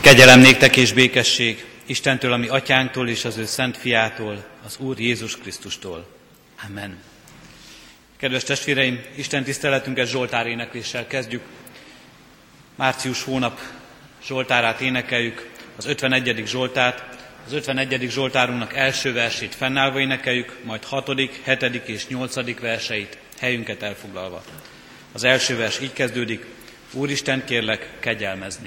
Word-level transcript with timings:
Kegyelem 0.00 0.40
néktek 0.40 0.76
és 0.76 0.92
békesség 0.92 1.64
Istentől, 1.86 2.32
ami 2.32 2.48
atyánktól 2.48 3.08
és 3.08 3.24
az 3.24 3.36
ő 3.36 3.44
szent 3.44 3.76
fiától, 3.76 4.44
az 4.66 4.76
Úr 4.78 5.00
Jézus 5.00 5.36
Krisztustól. 5.36 6.06
Amen. 6.68 6.98
Kedves 8.16 8.42
testvéreim, 8.42 9.00
Isten 9.14 9.44
tiszteletünket 9.44 10.08
Zsoltár 10.08 10.46
énekléssel 10.46 11.06
kezdjük. 11.06 11.42
Március 12.74 13.22
hónap 13.22 13.60
Zsoltárát 14.26 14.80
énekeljük, 14.80 15.48
az 15.76 15.86
51. 15.86 16.42
Zsoltát, 16.46 17.04
az 17.46 17.52
51. 17.52 18.10
Zsoltárunknak 18.10 18.74
első 18.74 19.12
versét 19.12 19.54
fennállva 19.54 20.00
énekeljük, 20.00 20.56
majd 20.64 20.84
6., 20.84 21.10
7. 21.44 21.62
és 21.84 22.06
8. 22.06 22.60
verseit 22.60 23.18
helyünket 23.40 23.82
elfoglalva. 23.82 24.42
Az 25.12 25.24
első 25.24 25.56
vers 25.56 25.80
így 25.80 25.92
kezdődik, 25.92 26.44
Úristen 26.92 27.44
kérlek, 27.44 27.90
kegyelmez 28.00 28.60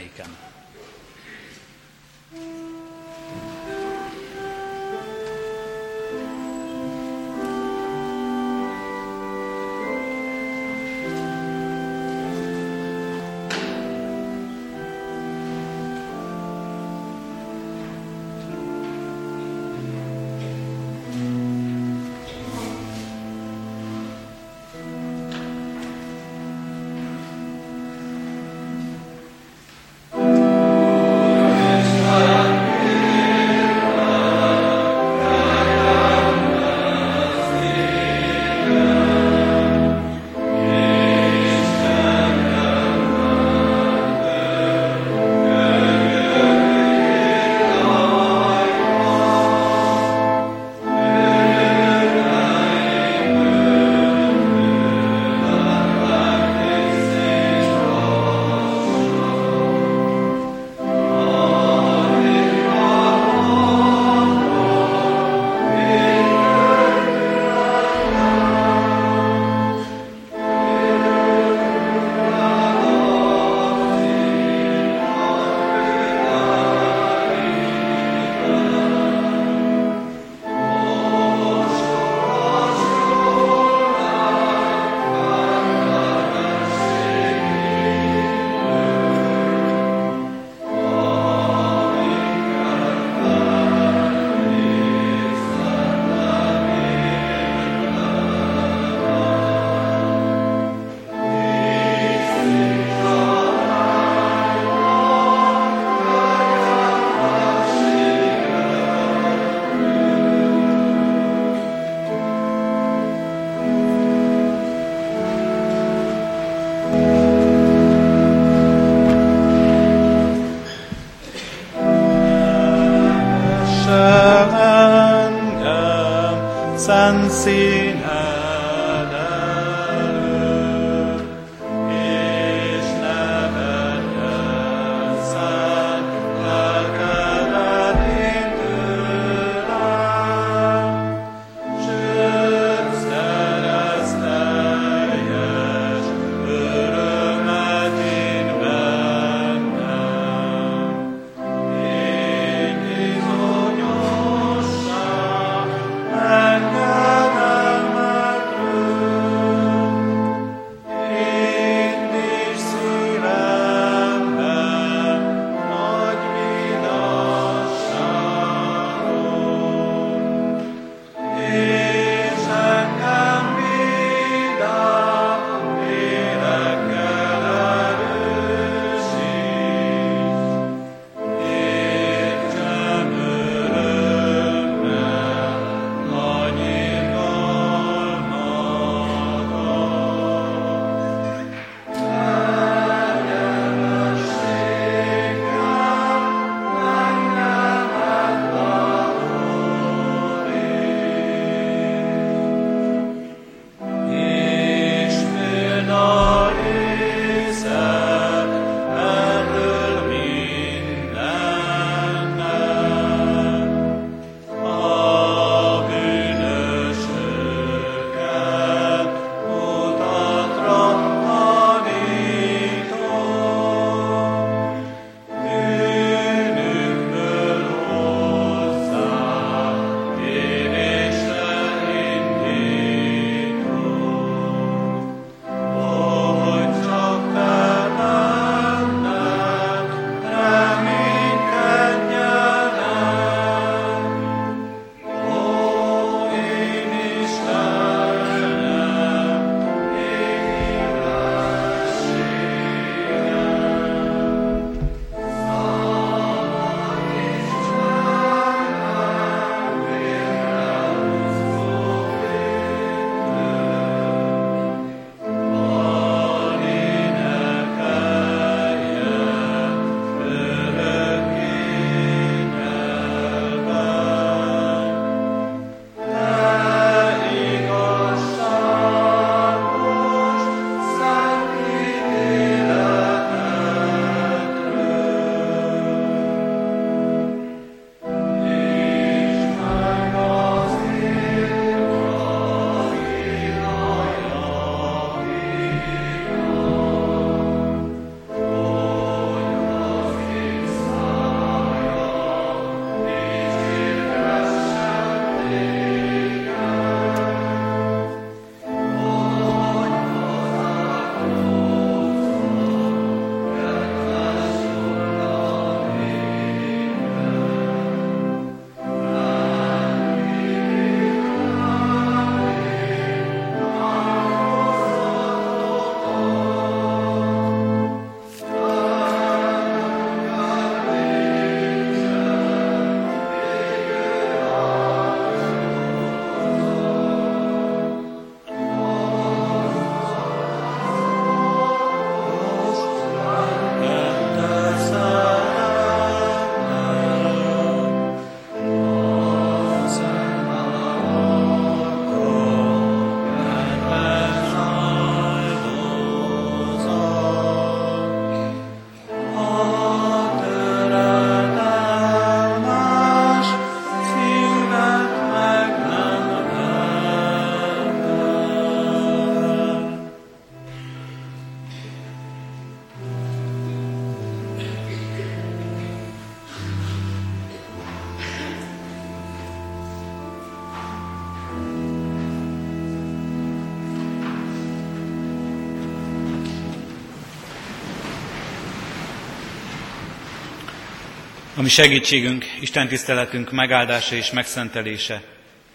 Ami 391.56 391.70
segítségünk, 391.70 392.46
Isten 392.60 392.88
tiszteletünk 392.88 393.52
megáldása 393.52 394.16
és 394.16 394.32
megszentelése 394.32 395.24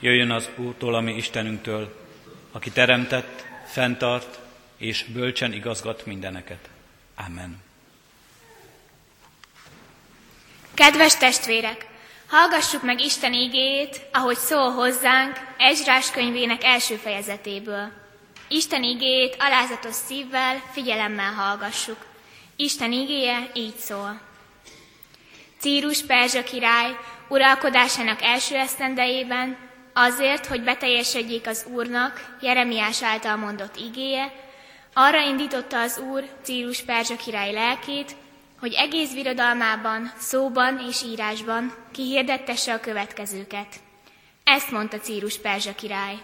jöjjön 0.01 0.31
az 0.31 0.49
Úrtól, 0.57 0.95
ami 0.95 1.15
Istenünktől, 1.15 2.07
aki 2.53 2.71
teremtett, 2.71 3.45
fenntart 3.67 4.39
és 4.77 5.05
bölcsen 5.13 5.53
igazgat 5.53 6.07
mindeneket. 6.07 6.69
Amen. 7.27 7.63
Kedves 10.75 11.17
testvérek! 11.17 11.87
Hallgassuk 12.29 12.83
meg 12.83 13.01
Isten 13.01 13.33
igéjét, 13.33 14.01
ahogy 14.13 14.37
szól 14.37 14.71
hozzánk 14.71 15.37
Ezrás 15.59 16.11
könyvének 16.11 16.65
első 16.65 16.95
fejezetéből. 16.95 17.91
Isten 18.49 18.83
igéjét 18.83 19.37
alázatos 19.39 19.95
szívvel, 19.95 20.63
figyelemmel 20.73 21.33
hallgassuk. 21.33 22.07
Isten 22.57 22.93
igéje 22.93 23.51
így 23.55 23.77
szól. 23.77 24.28
Círus 25.61 26.03
Perzsa 26.03 26.43
király 26.43 26.97
uralkodásának 27.29 28.23
első 28.23 28.55
esztendejében 28.55 29.57
azért, 29.93 30.47
hogy 30.47 30.63
beteljesedjék 30.63 31.47
az 31.47 31.67
Úrnak 31.73 32.37
Jeremiás 32.41 33.03
által 33.03 33.37
mondott 33.37 33.77
igéje, 33.77 34.33
arra 34.93 35.21
indította 35.21 35.81
az 35.81 35.99
Úr 35.99 36.25
Círus 36.43 36.83
Perzsa 36.83 37.17
király 37.17 37.53
lelkét, 37.53 38.17
hogy 38.61 38.73
egész 38.73 39.13
viradalmában, 39.13 40.13
szóban 40.19 40.85
és 40.89 41.03
írásban 41.03 41.75
kihirdettesse 41.93 42.73
a 42.73 42.81
következőket. 42.81 43.67
Ezt 44.45 44.71
mondta 44.71 44.99
Círus 44.99 45.39
Perzsa 45.39 45.75
király. 45.75 46.15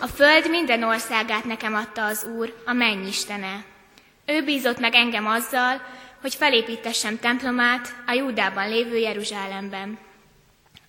A 0.00 0.06
föld 0.06 0.50
minden 0.50 0.82
országát 0.82 1.44
nekem 1.44 1.74
adta 1.74 2.04
az 2.04 2.26
Úr, 2.36 2.62
a 2.66 2.72
mennyistene. 2.72 3.64
Ő 4.26 4.44
bízott 4.44 4.78
meg 4.78 4.94
engem 4.94 5.26
azzal, 5.26 5.80
hogy 6.20 6.34
felépítessem 6.34 7.18
templomát 7.18 7.94
a 8.06 8.12
Júdában 8.12 8.68
lévő 8.68 8.96
Jeruzsálemben. 8.96 9.98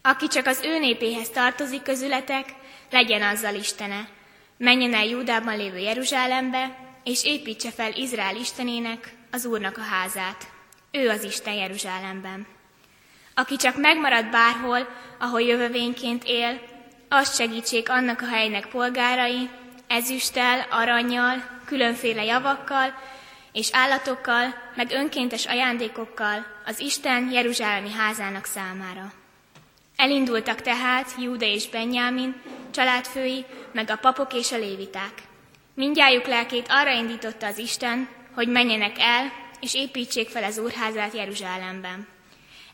Aki 0.02 0.28
csak 0.28 0.46
az 0.46 0.62
ő 0.64 0.80
népéhez 0.80 1.30
tartozik 1.30 1.82
közületek, 1.82 2.46
legyen 2.92 3.22
azzal 3.22 3.56
Istene. 3.56 4.08
Menjen 4.58 4.94
el 4.94 5.06
Júdában 5.06 5.58
lévő 5.58 5.78
Jeruzsálembe, 5.78 6.78
és 7.04 7.24
építse 7.24 7.72
fel 7.72 7.94
Izrael 7.94 8.36
Istenének, 8.36 9.14
az 9.32 9.46
Úrnak 9.46 9.78
a 9.78 9.82
házát. 9.82 10.48
Ő 10.92 11.10
az 11.10 11.24
Isten 11.24 11.54
Jeruzsálemben. 11.54 12.48
Aki 13.34 13.56
csak 13.56 13.78
megmarad 13.78 14.30
bárhol, 14.30 14.88
ahol 15.20 15.42
jövevényként 15.42 16.24
él, 16.26 16.62
azt 17.10 17.36
segítsék 17.36 17.90
annak 17.90 18.22
a 18.22 18.28
helynek 18.28 18.68
polgárai, 18.68 19.50
ezüsttel, 19.88 20.68
aranyjal, 20.70 21.44
különféle 21.66 22.24
javakkal 22.24 22.94
és 23.52 23.70
állatokkal, 23.72 24.56
meg 24.76 24.92
önkéntes 24.92 25.46
ajándékokkal 25.46 26.46
az 26.66 26.80
Isten 26.80 27.32
Jeruzsálemi 27.32 27.92
házának 27.92 28.46
számára. 28.46 29.14
Elindultak 29.96 30.62
tehát 30.62 31.10
Júda 31.18 31.46
és 31.46 31.70
Benyámin, 31.70 32.42
családfői, 32.72 33.46
meg 33.72 33.90
a 33.90 33.96
papok 33.96 34.34
és 34.34 34.52
a 34.52 34.58
léviták. 34.58 35.14
Mindjájuk 35.74 36.28
lelkét 36.28 36.66
arra 36.70 36.92
indította 36.92 37.46
az 37.48 37.58
Isten, 37.58 38.08
hogy 38.34 38.48
menjenek 38.48 38.96
el, 39.00 39.32
és 39.60 39.74
építsék 39.74 40.30
fel 40.30 40.44
az 40.44 40.58
úrházát 40.58 41.14
Jeruzsálemben. 41.14 42.08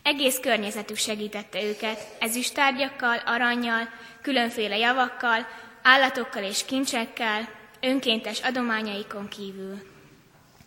Egész 0.04 0.40
környezetük 0.40 0.98
segítette 0.98 1.64
őket, 1.64 2.00
ezüstárgyakkal, 2.20 3.22
aranyjal, 3.26 3.90
különféle 4.22 4.78
javakkal, 4.78 5.48
állatokkal 5.82 6.44
és 6.44 6.66
kincsekkel, 6.66 7.50
önkéntes 7.80 8.40
adományaikon 8.40 9.28
kívül. 9.28 9.95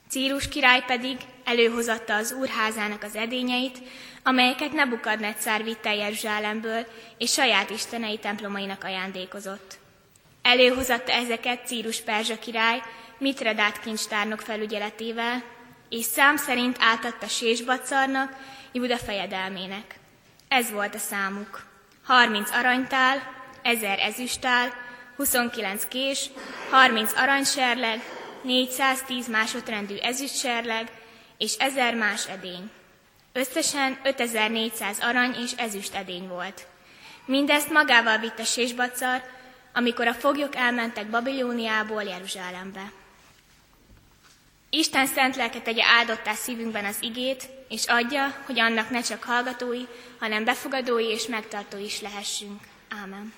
Círus 0.09 0.49
király 0.49 0.83
pedig 0.87 1.17
előhozatta 1.45 2.15
az 2.15 2.33
úrházának 2.33 3.03
az 3.03 3.17
edényeit, 3.17 3.79
amelyeket 4.23 4.73
Nebukadnetszár 4.73 5.65
vitt 5.65 5.87
el 5.87 5.95
Jeruzsálemből, 5.95 6.87
és 7.19 7.33
saját 7.33 7.71
istenei 7.71 8.19
templomainak 8.19 8.85
ajándékozott. 8.85 9.79
Előhozatta 10.43 11.13
ezeket 11.13 11.67
Círus 11.67 12.01
Perzsa 12.01 12.39
király, 12.39 12.83
Mitredát 13.19 13.81
kincstárnok 13.81 14.41
felügyeletével, 14.41 15.43
és 15.89 16.05
szám 16.05 16.37
szerint 16.37 16.77
átadta 16.81 17.27
Sésbacarnak, 17.27 18.33
Júda 18.73 18.97
fejedelmének. 18.97 19.95
Ez 20.49 20.71
volt 20.71 20.95
a 20.95 20.99
számuk. 20.99 21.67
30 22.05 22.51
aranytál, 22.51 23.23
1000 23.63 23.99
ezüstál, 23.99 24.75
29 25.17 25.87
kés, 25.89 26.31
30 26.71 27.13
aranyserleg, 27.17 28.01
410 28.43 29.29
másodrendű 29.29 29.97
ezüstserleg 29.97 30.91
és 31.39 31.55
1000 31.59 31.95
más 31.95 32.27
edény. 32.27 32.71
Összesen 33.33 33.99
5400 34.03 34.99
arany 35.01 35.35
és 35.43 35.53
ezüst 35.53 35.95
edény 35.95 36.29
volt. 36.29 36.67
Mindezt 37.25 37.71
magával 37.71 38.19
vitte 38.19 38.45
Sésbacar, 38.45 39.23
amikor 39.73 40.07
a 40.07 40.15
foglyok 40.15 40.57
elmentek 40.57 41.11
Babilóniából 41.11 42.03
Jeruzsálembe. 42.03 42.93
Isten 44.71 45.07
szent 45.07 45.37
lelke 45.37 45.61
tegye 45.61 45.85
áldottá 45.85 46.33
szívünkben 46.33 46.85
az 46.85 46.97
igét, 47.01 47.49
és 47.69 47.85
adja, 47.87 48.37
hogy 48.47 48.59
annak 48.59 48.91
ne 48.91 49.01
csak 49.01 49.23
hallgatói, 49.23 49.83
hanem 50.19 50.45
befogadói 50.45 51.05
és 51.05 51.27
megtartói 51.27 51.85
is 51.85 52.01
lehessünk. 52.01 52.61
Ámen. 53.03 53.33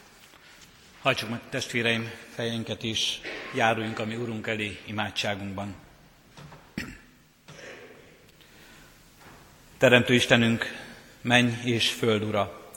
Hajtsuk 1.02 1.28
meg 1.28 1.40
testvéreim 1.48 2.10
fejeinket 2.34 2.82
is, 2.82 3.20
járuljunk 3.54 3.98
a 3.98 4.04
mi 4.04 4.14
Urunk 4.14 4.46
elé 4.46 4.78
imádságunkban. 4.84 5.74
Teremtő 9.78 10.14
Istenünk, 10.14 10.64
menj 11.20 11.52
és 11.64 11.90
föld 11.90 12.22
ura, 12.22 12.70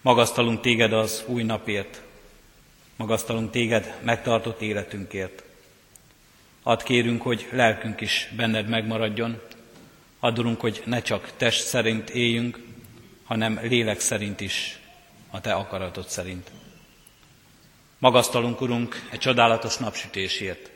magasztalunk 0.00 0.60
téged 0.60 0.92
az 0.92 1.24
új 1.26 1.42
napért, 1.42 2.02
magasztalunk 2.96 3.50
téged 3.50 3.98
megtartott 4.02 4.60
életünkért. 4.60 5.42
Add 6.62 6.84
kérünk, 6.84 7.22
hogy 7.22 7.48
lelkünk 7.52 8.00
is 8.00 8.28
benned 8.36 8.68
megmaradjon, 8.68 9.40
adulunk, 10.18 10.60
hogy 10.60 10.82
ne 10.84 11.02
csak 11.02 11.32
test 11.36 11.66
szerint 11.66 12.10
éljünk, 12.10 12.58
hanem 13.24 13.58
lélek 13.62 14.00
szerint 14.00 14.40
is, 14.40 14.78
a 15.30 15.40
Te 15.40 15.52
akaratod 15.52 16.08
szerint. 16.08 16.50
Magasztalunk, 18.00 18.60
Urunk, 18.60 19.08
egy 19.10 19.18
csodálatos 19.18 19.76
napsütésért. 19.76 20.70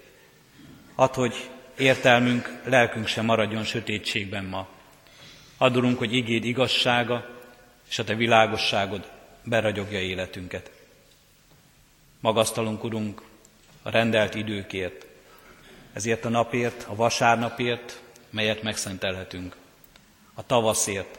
Add, 0.95 1.15
hogy 1.15 1.51
értelmünk, 1.79 2.61
lelkünk 2.65 3.07
sem 3.07 3.25
maradjon 3.25 3.65
sötétségben 3.65 4.45
ma. 4.45 4.69
Adulunk, 5.59 5.99
hogy 5.99 6.15
igéd 6.15 6.45
igazsága 6.45 7.29
és 7.89 7.99
a 7.99 8.05
Te 8.05 8.15
világosságod 8.15 9.11
beragyogja 9.45 10.01
életünket. 10.01 10.71
Magasztalunk, 12.21 12.85
Urunk, 12.85 13.23
a 13.83 13.91
rendelt 13.91 14.35
időkért, 14.35 15.07
ezért 15.93 16.25
a 16.25 16.29
napért, 16.29 16.87
a 16.89 16.95
vasárnapért, 16.95 18.03
melyet 18.31 18.63
megszentelhetünk, 18.63 19.57
a 20.35 20.47
tavaszért, 20.47 21.19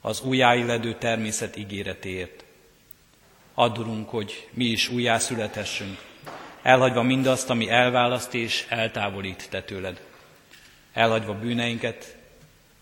az 0.00 0.20
újjáilledő 0.20 0.94
természet 0.94 1.56
ígéretéért. 1.56 2.43
Addulunk, 3.54 4.08
hogy 4.08 4.48
mi 4.50 4.64
is 4.64 4.88
újjászülethessünk, 4.88 5.98
elhagyva 6.62 7.02
mindazt, 7.02 7.50
ami 7.50 7.70
elválaszt 7.70 8.34
és 8.34 8.66
eltávolít 8.68 9.46
te 9.50 9.62
tőled. 9.62 10.00
Elhagyva 10.92 11.34
bűneinket, 11.34 12.16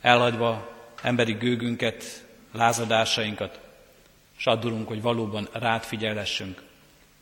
elhagyva 0.01 0.77
emberi 1.03 1.33
gőgünket, 1.33 2.25
lázadásainkat, 2.53 3.61
és 4.39 4.47
addulunk, 4.47 4.89
hogy 4.89 5.03
valóban 5.03 5.49
rád 5.53 5.83
figyelhessünk, 5.83 6.63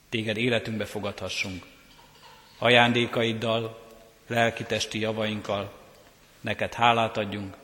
téged 0.08 0.36
életünkbe 0.36 0.84
fogadhassunk. 0.84 1.66
Ajándékaiddal, 2.58 3.80
lelki-testi 4.26 5.00
javainkkal 5.00 5.72
neked 6.40 6.74
hálát 6.74 7.16
adjunk, 7.16 7.56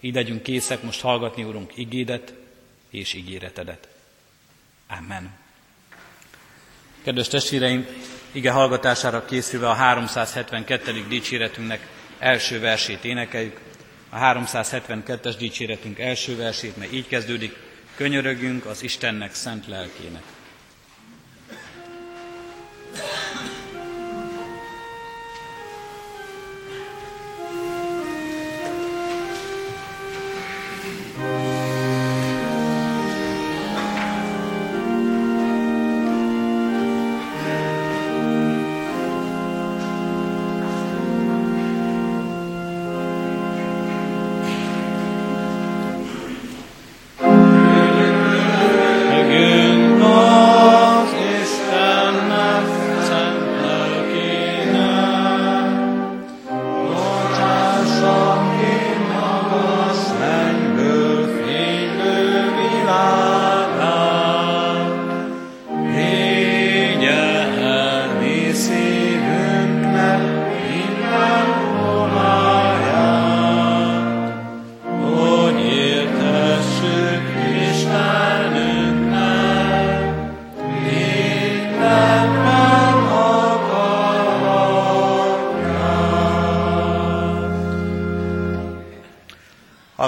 így 0.00 0.14
legyünk 0.14 0.42
készek 0.42 0.82
most 0.82 1.00
hallgatni, 1.00 1.44
Urunk, 1.44 1.72
igédet 1.76 2.34
és 2.90 3.14
ígéretedet. 3.14 3.88
Amen. 4.98 5.30
Kedves 7.02 7.28
testvéreim, 7.28 7.86
ige 8.32 8.50
hallgatására 8.50 9.24
készülve 9.24 9.68
a 9.68 9.74
372. 9.74 11.04
dicséretünknek 11.08 11.86
első 12.18 12.60
versét 12.60 13.04
énekeljük. 13.04 13.60
A 14.08 14.16
372-es 14.16 15.34
dicséretünk 15.38 15.98
első 15.98 16.36
versét, 16.36 16.76
mert 16.76 16.92
így 16.92 17.06
kezdődik, 17.06 17.56
könyörögjünk 17.96 18.66
az 18.66 18.82
Istennek 18.82 19.34
szent 19.34 19.66
lelkének. 19.66 20.22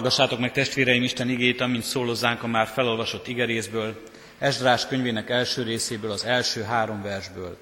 Hallgassátok 0.03 0.39
meg 0.39 0.53
testvéreim 0.53 1.03
Isten 1.03 1.29
igét, 1.29 1.61
amint 1.61 1.83
szólozzánk 1.83 2.43
a 2.43 2.47
már 2.47 2.67
felolvasott 2.67 3.29
igerészből, 3.29 4.03
Esdrás 4.39 4.87
könyvének 4.87 5.31
első 5.31 5.63
részéből, 5.63 6.11
az 6.11 6.25
első 6.25 6.63
három 6.63 7.03
versből. 7.03 7.59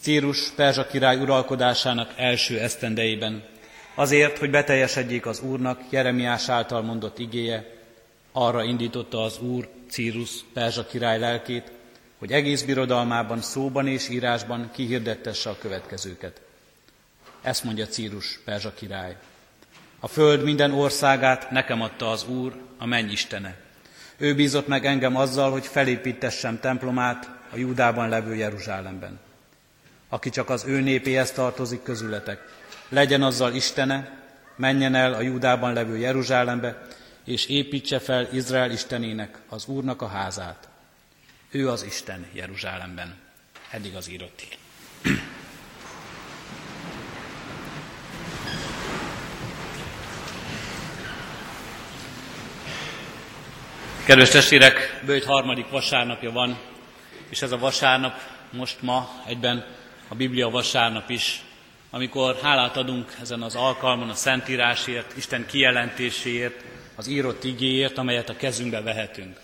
Círus 0.00 0.50
Perzsa 0.50 0.86
király 0.86 1.16
uralkodásának 1.16 2.12
első 2.16 2.58
esztendejében, 2.58 3.44
azért, 3.94 4.38
hogy 4.38 4.50
beteljesedjék 4.50 5.26
az 5.26 5.40
Úrnak 5.40 5.80
Jeremiás 5.90 6.48
által 6.48 6.82
mondott 6.82 7.18
igéje, 7.18 7.76
arra 8.32 8.62
indította 8.62 9.22
az 9.22 9.38
Úr 9.38 9.68
Círus 9.90 10.30
Perzsa 10.52 10.86
király 10.86 11.18
lelkét, 11.18 11.72
hogy 12.18 12.32
egész 12.32 12.62
birodalmában 12.62 13.40
szóban 13.40 13.86
és 13.86 14.08
írásban 14.08 14.70
kihirdettesse 14.72 15.50
a 15.50 15.58
következőket. 15.58 16.40
Ezt 17.42 17.64
mondja 17.64 17.86
Círus 17.86 18.40
Perzsa 18.44 18.74
király. 18.74 19.16
A 20.00 20.08
föld 20.08 20.42
minden 20.42 20.72
országát 20.72 21.50
nekem 21.50 21.82
adta 21.82 22.10
az 22.10 22.28
Úr, 22.28 22.54
a 22.78 22.86
menny 22.86 23.10
istene. 23.10 23.56
Ő 24.16 24.34
bízott 24.34 24.66
meg 24.66 24.86
engem 24.86 25.16
azzal, 25.16 25.50
hogy 25.50 25.66
felépítessem 25.66 26.60
templomát 26.60 27.30
a 27.52 27.56
Júdában 27.56 28.08
levő 28.08 28.34
Jeruzsálemben. 28.34 29.18
Aki 30.08 30.30
csak 30.30 30.50
az 30.50 30.64
ő 30.66 30.80
népéhez 30.80 31.32
tartozik 31.32 31.82
közületek, 31.82 32.40
legyen 32.88 33.22
azzal 33.22 33.54
istene, 33.54 34.18
menjen 34.56 34.94
el 34.94 35.12
a 35.12 35.20
Júdában 35.20 35.72
levő 35.72 35.96
Jeruzsálembe, 35.96 36.86
és 37.24 37.46
építse 37.46 37.98
fel 37.98 38.28
Izrael 38.32 38.70
istenének, 38.70 39.38
az 39.48 39.66
Úrnak 39.66 40.02
a 40.02 40.08
házát. 40.08 40.68
Ő 41.50 41.68
az 41.68 41.82
Isten 41.82 42.26
Jeruzsálemben. 42.32 43.14
Eddig 43.70 43.94
az 43.94 44.10
írott 44.10 44.42
Kedves 54.08 54.28
testvérek, 54.28 55.00
bőjt 55.06 55.24
harmadik 55.24 55.68
vasárnapja 55.70 56.32
van, 56.32 56.58
és 57.28 57.42
ez 57.42 57.52
a 57.52 57.58
vasárnap 57.58 58.20
most 58.50 58.82
ma 58.82 59.22
egyben 59.26 59.66
a 60.08 60.14
Biblia 60.14 60.48
vasárnap 60.48 61.10
is, 61.10 61.42
amikor 61.90 62.38
hálát 62.42 62.76
adunk 62.76 63.12
ezen 63.20 63.42
az 63.42 63.54
alkalmon 63.54 64.08
a 64.08 64.14
Szentírásért, 64.14 65.16
Isten 65.16 65.46
kijelentéséért, 65.46 66.64
az 66.96 67.06
írott 67.06 67.44
igéért, 67.44 67.98
amelyet 67.98 68.28
a 68.28 68.36
kezünkbe 68.36 68.80
vehetünk. 68.80 69.40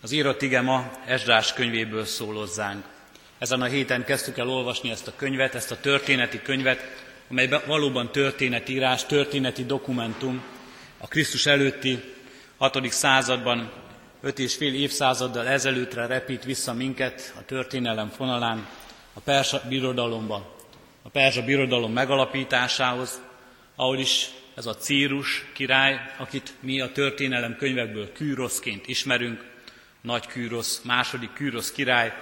Az 0.00 0.12
írott 0.12 0.42
ige 0.42 0.60
ma 0.60 0.90
Esdrás 1.06 1.52
könyvéből 1.52 2.04
szólozzánk. 2.04 2.84
Ezen 3.38 3.60
a 3.60 3.66
héten 3.66 4.04
kezdtük 4.04 4.38
el 4.38 4.48
olvasni 4.48 4.90
ezt 4.90 5.06
a 5.06 5.12
könyvet, 5.16 5.54
ezt 5.54 5.70
a 5.70 5.80
történeti 5.80 6.42
könyvet, 6.42 7.04
amely 7.30 7.48
valóban 7.66 8.12
történetírás, 8.12 9.06
történeti 9.06 9.64
dokumentum, 9.64 10.42
a 10.98 11.06
Krisztus 11.08 11.46
előtti 11.46 12.16
6. 12.58 12.90
században, 12.90 13.70
öt 14.20 14.38
és 14.38 14.54
fél 14.54 14.74
évszázaddal 14.74 15.46
ezelőttre 15.46 16.06
repít 16.06 16.44
vissza 16.44 16.72
minket 16.72 17.34
a 17.38 17.44
történelem 17.44 18.08
fonalán, 18.08 18.66
a 19.14 19.20
Persa 19.20 19.62
birodalomba, 19.68 20.56
a 21.02 21.08
Perzsa 21.08 21.42
birodalom 21.42 21.92
megalapításához, 21.92 23.20
ahol 23.76 23.98
is 23.98 24.28
ez 24.54 24.66
a 24.66 24.76
Círus 24.76 25.44
király, 25.54 26.00
akit 26.16 26.54
mi 26.60 26.80
a 26.80 26.92
történelem 26.92 27.56
könyvekből 27.56 28.12
Kűroszként 28.12 28.88
ismerünk, 28.88 29.44
nagy 30.00 30.26
Kűrosz, 30.26 30.80
második 30.84 31.32
Kűrosz 31.32 31.72
király, 31.72 32.12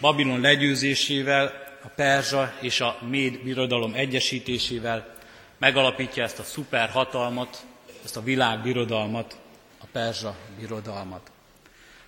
Babilon 0.00 0.40
legyőzésével, 0.40 1.66
a 1.82 1.88
Perzsa 1.88 2.52
és 2.60 2.80
a 2.80 2.98
Méd 3.08 3.42
birodalom 3.42 3.92
egyesítésével 3.94 5.14
megalapítja 5.58 6.22
ezt 6.22 6.38
a 6.38 6.42
szuperhatalmat, 6.42 7.66
ezt 8.04 8.16
a 8.16 8.22
világbirodalmat, 8.22 9.38
a 9.78 9.86
Perzsa 9.92 10.36
birodalmat. 10.58 11.30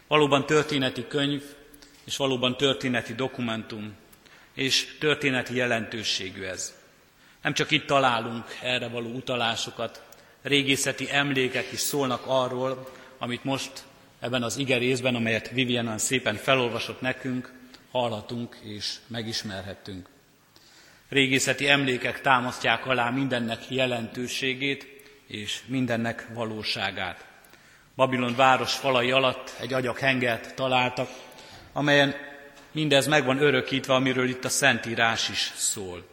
Valóban 0.07 0.47
történeti 0.47 1.07
könyv, 1.07 1.43
és 2.05 2.17
valóban 2.17 2.57
történeti 2.57 3.15
dokumentum, 3.15 3.95
és 4.55 4.97
történeti 4.99 5.55
jelentőségű 5.55 6.43
ez. 6.43 6.75
Nem 7.43 7.55
csak 7.55 7.71
itt 7.71 7.87
találunk 7.87 8.45
erre 8.63 8.89
való 8.89 9.09
utalásokat, 9.09 10.05
régészeti 10.43 11.11
emlékek 11.11 11.73
is 11.73 11.81
szólnak 11.81 12.23
arról, 12.27 12.91
amit 13.19 13.45
most 13.45 13.85
ebben 14.21 14.43
az 14.43 14.57
ige 14.57 14.77
részben, 14.77 15.15
amelyet 15.15 15.51
Vivianan 15.51 15.99
szépen 15.99 16.35
felolvasott 16.35 17.01
nekünk, 17.01 17.53
hallhatunk 17.91 18.57
és 18.63 18.95
megismerhettünk. 19.07 20.09
Régészeti 21.09 21.69
emlékek 21.69 22.21
támasztják 22.21 22.87
alá 22.87 23.11
mindennek 23.11 23.71
jelentőségét 23.71 24.87
és 25.27 25.61
mindennek 25.67 26.27
valóságát. 26.35 27.30
Babilon 27.97 28.35
város 28.35 28.75
falai 28.75 29.11
alatt 29.11 29.55
egy 29.61 29.73
agyakhengert 29.73 30.55
találtak, 30.55 31.09
amelyen 31.73 32.15
mindez 32.73 33.07
meg 33.07 33.25
van 33.25 33.43
örökítve, 33.43 33.95
amiről 33.95 34.29
itt 34.29 34.45
a 34.45 34.49
Szentírás 34.49 35.29
is 35.29 35.53
szól. 35.57 36.05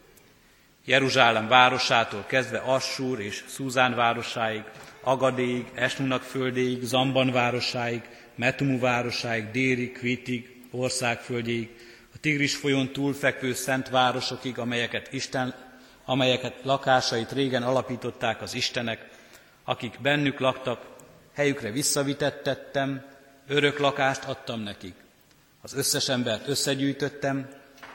Jeruzsálem 0.86 1.48
városától 1.48 2.26
kezdve 2.28 2.58
Assur 2.58 3.20
és 3.20 3.44
Szúzán 3.48 3.96
városáig, 3.96 4.64
Agadéig, 5.02 5.66
Esnunak 5.76 6.22
földéig, 6.22 6.84
Zamban 6.84 7.32
városáig, 7.32 8.02
Metumu 8.36 8.80
városáig, 8.80 9.52
Déri, 9.52 9.92
Kvitig, 9.92 10.56
országföldjéig, 10.72 11.70
a 12.14 12.18
Tigris 12.20 12.56
folyón 12.56 12.92
túlfekvő 12.92 13.54
szent 13.54 13.90
városokig, 13.90 14.60
amelyeket 14.60 15.14
Isten, 15.14 15.56
amelyeket 16.06 16.56
lakásait 16.64 17.32
régen 17.32 17.64
alapították 17.64 18.42
az 18.42 18.54
Istenek, 18.54 19.10
akik 19.64 19.98
bennük 20.02 20.40
laktak, 20.40 20.97
helyükre 21.38 21.72
visszavitettettem, 21.72 23.06
örök 23.48 23.80
lakást 23.80 24.24
adtam 24.24 24.60
nekik. 24.60 24.94
Az 25.62 25.74
összes 25.74 26.10
embert 26.10 26.48
összegyűjtöttem, 26.48 27.50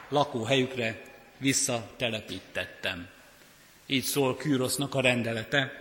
lakóhelyükre 0.08 1.02
visszatelepítettem. 1.38 3.08
Így 3.86 4.04
szól 4.04 4.36
Kűrosznak 4.36 4.94
a 4.94 5.00
rendelete, 5.00 5.72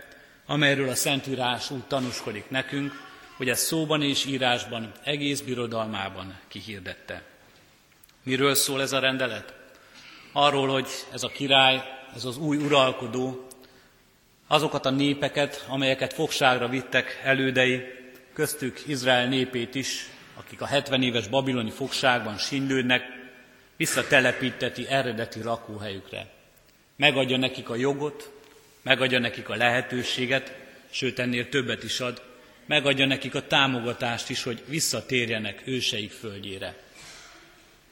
amelyről 0.46 0.88
a 0.88 0.94
Szentírás 0.94 1.70
úgy 1.70 1.84
tanúskodik 1.86 2.50
nekünk, 2.50 2.92
hogy 3.36 3.48
ez 3.48 3.60
szóban 3.60 4.02
és 4.02 4.24
írásban 4.24 4.92
egész 5.04 5.40
birodalmában 5.40 6.38
kihirdette. 6.48 7.22
Miről 8.22 8.54
szól 8.54 8.80
ez 8.80 8.92
a 8.92 8.98
rendelet? 8.98 9.54
Arról, 10.32 10.68
hogy 10.68 10.88
ez 11.12 11.22
a 11.22 11.28
király, 11.28 11.82
ez 12.14 12.24
az 12.24 12.36
új 12.36 12.56
uralkodó, 12.56 13.46
azokat 14.52 14.86
a 14.86 14.90
népeket, 14.90 15.64
amelyeket 15.68 16.12
fogságra 16.12 16.68
vittek 16.68 17.20
elődei, 17.24 17.82
köztük 18.32 18.82
Izrael 18.86 19.28
népét 19.28 19.74
is, 19.74 20.08
akik 20.34 20.60
a 20.60 20.66
70 20.66 21.02
éves 21.02 21.28
babiloni 21.28 21.70
fogságban 21.70 22.38
sínlődnek, 22.38 23.02
visszatelepíteti 23.76 24.88
eredeti 24.88 25.42
lakóhelyükre. 25.42 26.26
Megadja 26.96 27.36
nekik 27.36 27.68
a 27.70 27.76
jogot, 27.76 28.30
megadja 28.82 29.18
nekik 29.18 29.48
a 29.48 29.56
lehetőséget, 29.56 30.56
sőt 30.90 31.18
ennél 31.18 31.48
többet 31.48 31.82
is 31.82 32.00
ad, 32.00 32.22
megadja 32.66 33.06
nekik 33.06 33.34
a 33.34 33.46
támogatást 33.46 34.30
is, 34.30 34.42
hogy 34.42 34.62
visszatérjenek 34.66 35.62
őseik 35.64 36.10
földjére. 36.10 36.74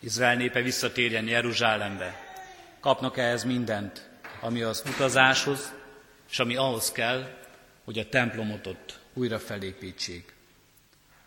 Izrael 0.00 0.36
népe 0.36 0.62
visszatérjen 0.62 1.26
Jeruzsálembe. 1.26 2.20
Kapnak 2.80 3.18
ehhez 3.18 3.44
mindent, 3.44 4.08
ami 4.40 4.62
az 4.62 4.82
utazáshoz, 4.86 5.72
és 6.30 6.38
ami 6.38 6.56
ahhoz 6.56 6.92
kell, 6.92 7.38
hogy 7.84 7.98
a 7.98 8.08
templomot 8.08 8.66
ott 8.66 8.98
újra 9.14 9.38
felépítsék. 9.38 10.32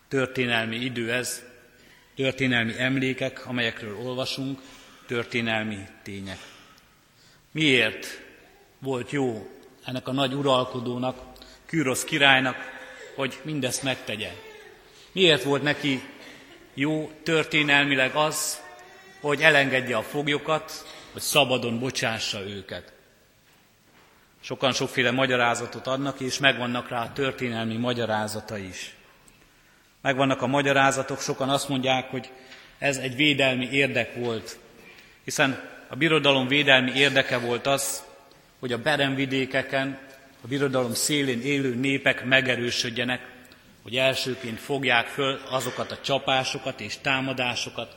Történelmi 0.08 0.76
idő 0.76 1.12
ez, 1.12 1.42
történelmi 2.16 2.78
emlékek, 2.78 3.46
amelyekről 3.46 3.96
olvasunk, 3.96 4.60
történelmi 5.06 5.78
tények. 6.02 6.38
Miért 7.50 8.06
volt 8.78 9.10
jó 9.10 9.50
ennek 9.84 10.08
a 10.08 10.12
nagy 10.12 10.32
uralkodónak, 10.32 11.32
Kűrosz 11.66 12.04
királynak, 12.04 12.56
hogy 13.14 13.38
mindezt 13.42 13.82
megtegye? 13.82 14.32
Miért 15.12 15.42
volt 15.42 15.62
neki 15.62 16.02
jó 16.74 17.10
történelmileg 17.22 18.14
az, 18.14 18.62
hogy 19.20 19.40
elengedje 19.40 19.96
a 19.96 20.02
foglyokat, 20.02 20.72
hogy 21.12 21.22
szabadon 21.22 21.78
bocsássa 21.78 22.40
őket? 22.40 22.92
Sokan 24.44 24.72
sokféle 24.72 25.10
magyarázatot 25.10 25.86
adnak, 25.86 26.20
és 26.20 26.38
megvannak 26.38 26.88
rá 26.88 27.12
történelmi 27.12 27.76
magyarázata 27.76 28.58
is. 28.58 28.94
Megvannak 30.00 30.42
a 30.42 30.46
magyarázatok, 30.46 31.20
sokan 31.20 31.48
azt 31.48 31.68
mondják, 31.68 32.10
hogy 32.10 32.30
ez 32.78 32.96
egy 32.96 33.16
védelmi 33.16 33.68
érdek 33.70 34.14
volt, 34.14 34.58
hiszen 35.22 35.60
a 35.88 35.96
birodalom 35.96 36.48
védelmi 36.48 36.90
érdeke 36.90 37.38
volt 37.38 37.66
az, 37.66 38.02
hogy 38.58 38.72
a 38.72 38.78
beremvidékeken, 38.78 39.98
a 40.42 40.46
birodalom 40.46 40.94
szélén 40.94 41.42
élő 41.42 41.74
népek 41.74 42.24
megerősödjenek, 42.24 43.20
hogy 43.82 43.96
elsőként 43.96 44.58
fogják 44.58 45.06
föl 45.06 45.40
azokat 45.50 45.90
a 45.90 46.00
csapásokat 46.00 46.80
és 46.80 46.98
támadásokat, 46.98 47.96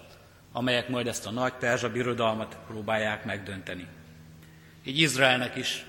amelyek 0.51 0.89
majd 0.89 1.07
ezt 1.07 1.25
a 1.25 1.31
nagy 1.31 1.53
perzsa 1.53 1.91
birodalmat 1.91 2.57
próbálják 2.67 3.25
megdönteni. 3.25 3.87
Így 4.83 4.99
Izraelnek 4.99 5.55
is 5.55 5.85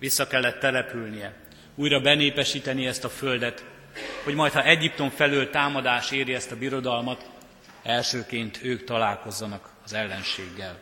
vissza 0.00 0.26
kellett 0.26 0.58
települnie 0.58 1.34
újra 1.74 2.00
benépesíteni 2.00 2.86
ezt 2.86 3.04
a 3.04 3.08
földet, 3.08 3.64
hogy 4.24 4.34
majd 4.34 4.52
ha 4.52 4.62
Egyiptom 4.62 5.10
felől 5.10 5.50
támadás 5.50 6.10
éri 6.10 6.34
ezt 6.34 6.50
a 6.50 6.56
birodalmat, 6.56 7.30
elsőként 7.82 8.60
ők 8.62 8.84
találkozzanak 8.84 9.68
az 9.84 9.92
ellenséggel. 9.92 10.78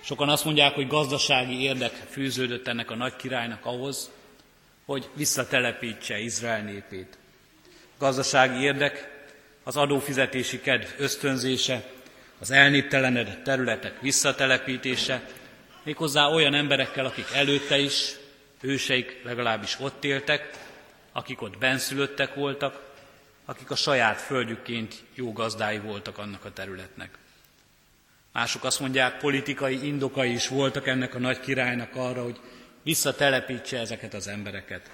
Sokan 0.00 0.28
azt 0.28 0.44
mondják, 0.44 0.74
hogy 0.74 0.86
gazdasági 0.86 1.62
érdek 1.62 1.92
fűződött 2.10 2.68
ennek 2.68 2.90
a 2.90 2.94
nagy 2.94 3.16
királynak 3.16 3.66
ahhoz, 3.66 4.10
hogy 4.84 5.08
visszatelepítse 5.14 6.18
Izrael 6.18 6.62
népét. 6.62 7.18
Gazdasági 7.98 8.62
érdek 8.62 9.08
az 9.62 9.76
adófizetési 9.76 10.60
kedv 10.60 10.86
ösztönzése, 10.98 11.84
az 12.38 12.50
elnéptelenedett 12.50 13.44
területek 13.44 14.00
visszatelepítése, 14.00 15.22
méghozzá 15.84 16.26
olyan 16.26 16.54
emberekkel, 16.54 17.04
akik 17.04 17.26
előtte 17.34 17.78
is, 17.78 18.16
őseik 18.60 19.20
legalábbis 19.24 19.76
ott 19.80 20.04
éltek, 20.04 20.50
akik 21.12 21.42
ott 21.42 21.58
benszülöttek 21.58 22.34
voltak, 22.34 22.92
akik 23.44 23.70
a 23.70 23.76
saját 23.76 24.20
földjükként 24.20 24.94
jó 25.14 25.32
gazdái 25.32 25.78
voltak 25.78 26.18
annak 26.18 26.44
a 26.44 26.52
területnek. 26.52 27.18
Mások 28.32 28.64
azt 28.64 28.80
mondják, 28.80 29.18
politikai 29.18 29.86
indokai 29.86 30.32
is 30.32 30.48
voltak 30.48 30.86
ennek 30.86 31.14
a 31.14 31.18
nagy 31.18 31.40
királynak 31.40 31.94
arra, 31.94 32.22
hogy 32.22 32.40
visszatelepítse 32.82 33.78
ezeket 33.78 34.14
az 34.14 34.28
embereket. 34.28 34.90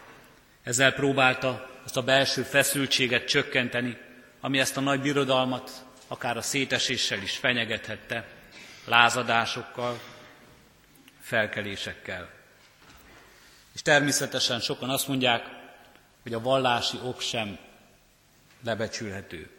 Ezzel 0.62 0.92
próbálta 0.92 1.70
azt 1.84 1.96
a 1.96 2.02
belső 2.02 2.42
feszültséget 2.42 3.24
csökkenteni, 3.24 3.96
ami 4.40 4.58
ezt 4.58 4.76
a 4.76 4.80
nagy 4.80 5.00
birodalmat 5.00 5.70
akár 6.06 6.36
a 6.36 6.42
széteséssel 6.42 7.22
is 7.22 7.36
fenyegethette, 7.36 8.28
lázadásokkal, 8.84 10.00
felkelésekkel. 11.30 12.28
És 13.74 13.82
természetesen 13.82 14.60
sokan 14.60 14.90
azt 14.90 15.08
mondják, 15.08 15.46
hogy 16.22 16.34
a 16.34 16.40
vallási 16.40 16.98
ok 17.04 17.20
sem 17.20 17.58
lebecsülhető. 18.64 19.50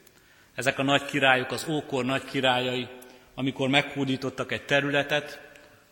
Ezek 0.55 0.79
a 0.79 0.83
nagy 0.83 1.05
királyok, 1.05 1.51
az 1.51 1.65
ókor 1.69 2.05
nagy 2.05 2.25
királyai, 2.25 2.87
amikor 3.35 3.69
meghódítottak 3.69 4.51
egy 4.51 4.65
területet, 4.65 5.39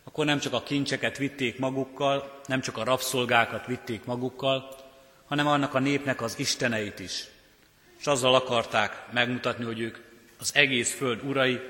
akkor 0.04 0.24
nem 0.24 0.38
csak 0.38 0.52
a 0.52 0.62
kincseket 0.62 1.18
vitték 1.18 1.58
magukkal, 1.58 2.40
nem 2.46 2.60
csak 2.60 2.76
a 2.76 2.84
rabszolgákat 2.84 3.66
vitték 3.66 4.04
magukkal, 4.04 4.76
hanem 5.26 5.46
annak 5.46 5.74
a 5.74 5.78
népnek 5.78 6.22
az 6.22 6.38
isteneit 6.38 6.98
is. 6.98 7.24
És 7.98 8.06
azzal 8.06 8.34
akarták 8.34 9.12
megmutatni, 9.12 9.64
hogy 9.64 9.80
ők 9.80 9.98
az 10.38 10.54
egész 10.54 10.94
föld 10.94 11.24
urai, 11.24 11.60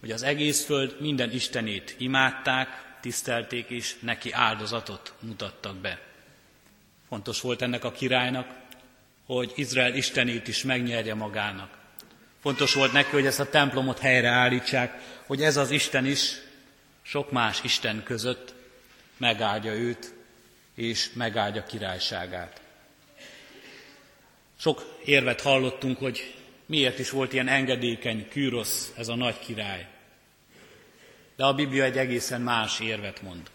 hogy 0.00 0.10
az 0.10 0.22
egész 0.22 0.64
föld 0.64 0.96
minden 1.00 1.30
istenét 1.30 1.94
imádták, 1.98 2.91
tisztelték 3.02 3.68
és 3.68 3.96
neki 4.00 4.32
áldozatot 4.32 5.14
mutattak 5.20 5.76
be. 5.76 6.00
Fontos 7.08 7.40
volt 7.40 7.62
ennek 7.62 7.84
a 7.84 7.92
királynak, 7.92 8.46
hogy 9.26 9.52
Izrael 9.54 9.94
istenét 9.94 10.48
is 10.48 10.62
megnyerje 10.62 11.14
magának. 11.14 11.78
Fontos 12.40 12.74
volt 12.74 12.92
neki, 12.92 13.10
hogy 13.10 13.26
ezt 13.26 13.40
a 13.40 13.48
templomot 13.48 13.98
helyreállítsák, 13.98 15.00
hogy 15.26 15.42
ez 15.42 15.56
az 15.56 15.70
Isten 15.70 16.06
is 16.06 16.32
sok 17.02 17.30
más 17.30 17.62
Isten 17.62 18.02
között 18.02 18.54
megáldja 19.16 19.72
őt, 19.72 20.14
és 20.74 21.10
megáldja 21.12 21.62
királyságát. 21.62 22.60
Sok 24.58 24.98
érvet 25.04 25.40
hallottunk, 25.40 25.98
hogy 25.98 26.34
miért 26.66 26.98
is 26.98 27.10
volt 27.10 27.32
ilyen 27.32 27.48
engedékeny, 27.48 28.28
kűrosz 28.28 28.92
ez 28.96 29.08
a 29.08 29.14
nagy 29.14 29.38
király. 29.38 29.91
De 31.36 31.44
a 31.44 31.54
Biblia 31.54 31.84
egy 31.84 31.98
egészen 31.98 32.40
más 32.40 32.80
érvet 32.80 33.22
mond. 33.22 33.50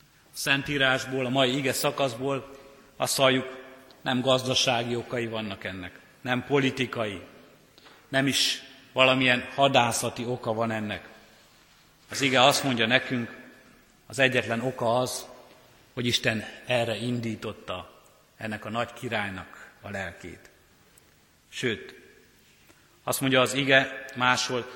A 0.00 0.36
Szentírásból, 0.36 1.26
a 1.26 1.28
mai 1.28 1.56
ige 1.56 1.72
szakaszból 1.72 2.50
azt 2.96 3.16
halljuk, 3.16 3.60
nem 4.02 4.20
gazdasági 4.20 4.96
okai 4.96 5.26
vannak 5.26 5.64
ennek, 5.64 6.00
nem 6.20 6.44
politikai, 6.44 7.20
nem 8.08 8.26
is 8.26 8.62
valamilyen 8.92 9.48
hadászati 9.54 10.24
oka 10.24 10.52
van 10.52 10.70
ennek. 10.70 11.08
Az 12.10 12.20
ige 12.20 12.42
azt 12.42 12.64
mondja 12.64 12.86
nekünk, 12.86 13.36
az 14.06 14.18
egyetlen 14.18 14.60
oka 14.60 14.98
az, 14.98 15.26
hogy 15.94 16.06
Isten 16.06 16.44
erre 16.66 16.96
indította 16.96 18.00
ennek 18.36 18.64
a 18.64 18.70
nagy 18.70 18.92
királynak 18.92 19.70
a 19.80 19.90
lelkét. 19.90 20.50
Sőt, 21.48 21.94
azt 23.04 23.20
mondja 23.20 23.40
az 23.40 23.54
ige 23.54 24.04
máshol, 24.14 24.70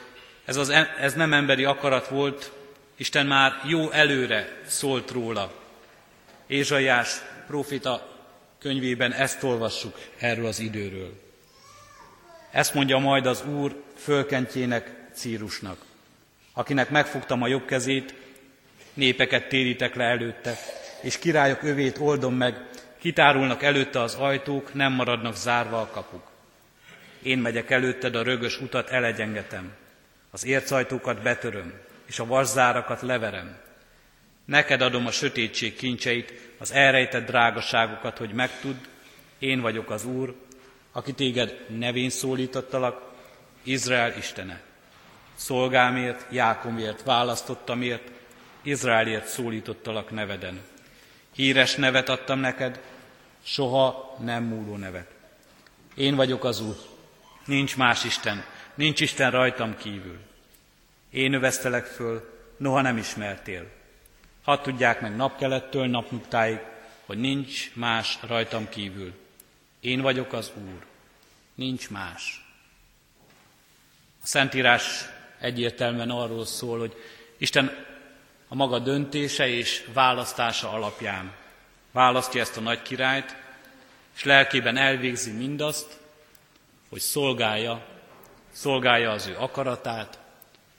ez, 0.47 0.57
az, 0.57 0.73
ez 1.01 1.15
nem 1.15 1.33
emberi 1.33 1.65
akarat 1.65 2.09
volt, 2.09 2.53
Isten 2.97 3.27
már 3.27 3.53
jó 3.65 3.91
előre 3.91 4.63
szólt 4.67 5.11
róla. 5.11 5.53
Ézsaiás 6.47 7.11
profita 7.47 8.17
könyvében 8.59 9.13
ezt 9.13 9.43
olvassuk 9.43 9.99
erről 10.19 10.47
az 10.47 10.59
időről. 10.59 11.21
Ezt 12.51 12.75
mondja 12.75 12.99
majd 12.99 13.27
az 13.27 13.45
Úr 13.47 13.83
fölkentjének 13.97 14.91
Círusnak, 15.13 15.79
akinek 16.53 16.91
megfogtam 16.91 17.43
a 17.43 17.47
jobb 17.47 17.65
kezét, 17.65 18.15
népeket 18.95 19.49
térítek 19.49 19.95
le 19.95 20.05
előtte, 20.05 20.57
és 21.01 21.19
királyok 21.19 21.63
övét 21.63 21.99
oldom 21.99 22.35
meg, 22.35 22.69
kitárulnak 22.99 23.63
előtte 23.63 24.01
az 24.01 24.15
ajtók, 24.15 24.75
nem 24.75 24.93
maradnak 24.93 25.37
zárva 25.37 25.81
a 25.81 25.91
kapuk. 25.91 26.23
Én 27.23 27.39
megyek 27.39 27.71
előtted, 27.71 28.15
a 28.15 28.23
rögös 28.23 28.61
utat 28.61 28.91
elegyengetem, 28.91 29.73
az 30.37 30.45
ércajtókat 30.45 31.23
betöröm, 31.23 31.73
és 32.07 32.19
a 32.19 32.27
vaszárakat 32.27 33.03
leverem. 33.03 33.57
Neked 34.45 34.81
adom 34.81 35.07
a 35.07 35.11
sötétség 35.11 35.77
kincseit, 35.77 36.33
az 36.59 36.73
elrejtett 36.73 37.27
drágaságokat, 37.27 38.19
hogy 38.19 38.33
megtudd, 38.33 38.77
én 39.39 39.61
vagyok 39.61 39.91
az 39.91 40.05
Úr, 40.05 40.35
aki 40.93 41.13
téged 41.13 41.67
nevén 41.69 42.11
szólítottalak, 42.11 43.13
Izrael 43.63 44.17
Istene. 44.17 44.61
Szolgámért, 45.35 46.27
Jákomért 46.31 47.03
választottamért, 47.03 48.11
Izraelért 48.63 49.27
szólítottalak 49.27 50.11
neveden. 50.11 50.61
Híres 51.35 51.75
nevet 51.75 52.09
adtam 52.09 52.39
neked, 52.39 52.81
soha 53.43 54.17
nem 54.25 54.45
múló 54.45 54.77
nevet. 54.77 55.11
Én 55.95 56.15
vagyok 56.17 56.45
az 56.45 56.61
Úr, 56.61 56.77
nincs 57.45 57.77
más 57.77 58.05
Isten, 58.05 58.45
nincs 58.77 59.01
Isten 59.01 59.31
rajtam 59.31 59.77
kívül. 59.77 60.19
Én 61.11 61.31
növesztelek 61.31 61.85
föl, 61.85 62.37
noha 62.57 62.81
nem 62.81 62.97
ismertél. 62.97 63.71
Hadd 64.43 64.63
tudják 64.63 65.01
meg 65.01 65.17
napkelettől 65.17 65.87
napnyugtáig, 65.87 66.59
hogy 67.07 67.19
nincs 67.19 67.75
más 67.75 68.19
rajtam 68.27 68.69
kívül. 68.69 69.13
Én 69.81 70.01
vagyok 70.01 70.33
az 70.33 70.53
Úr, 70.55 70.85
nincs 71.55 71.91
más. 71.91 72.45
A 74.23 74.27
Szentírás 74.27 75.05
egyértelműen 75.41 76.11
arról 76.11 76.47
szól, 76.47 76.79
hogy 76.79 76.95
Isten 77.37 77.85
a 78.49 78.55
maga 78.55 78.79
döntése 78.79 79.49
és 79.49 79.89
választása 79.93 80.71
alapján 80.71 81.33
választja 81.97 82.41
ezt 82.41 82.57
a 82.57 82.61
nagy 82.61 82.83
királyt, 82.83 83.37
és 84.17 84.25
lelkében 84.25 84.77
elvégzi 84.77 85.33
mindazt, 85.33 85.99
hogy 86.89 87.01
szolgálja, 87.01 87.87
szolgálja 88.57 89.11
az 89.11 89.27
ő 89.27 89.37
akaratát, 89.39 90.19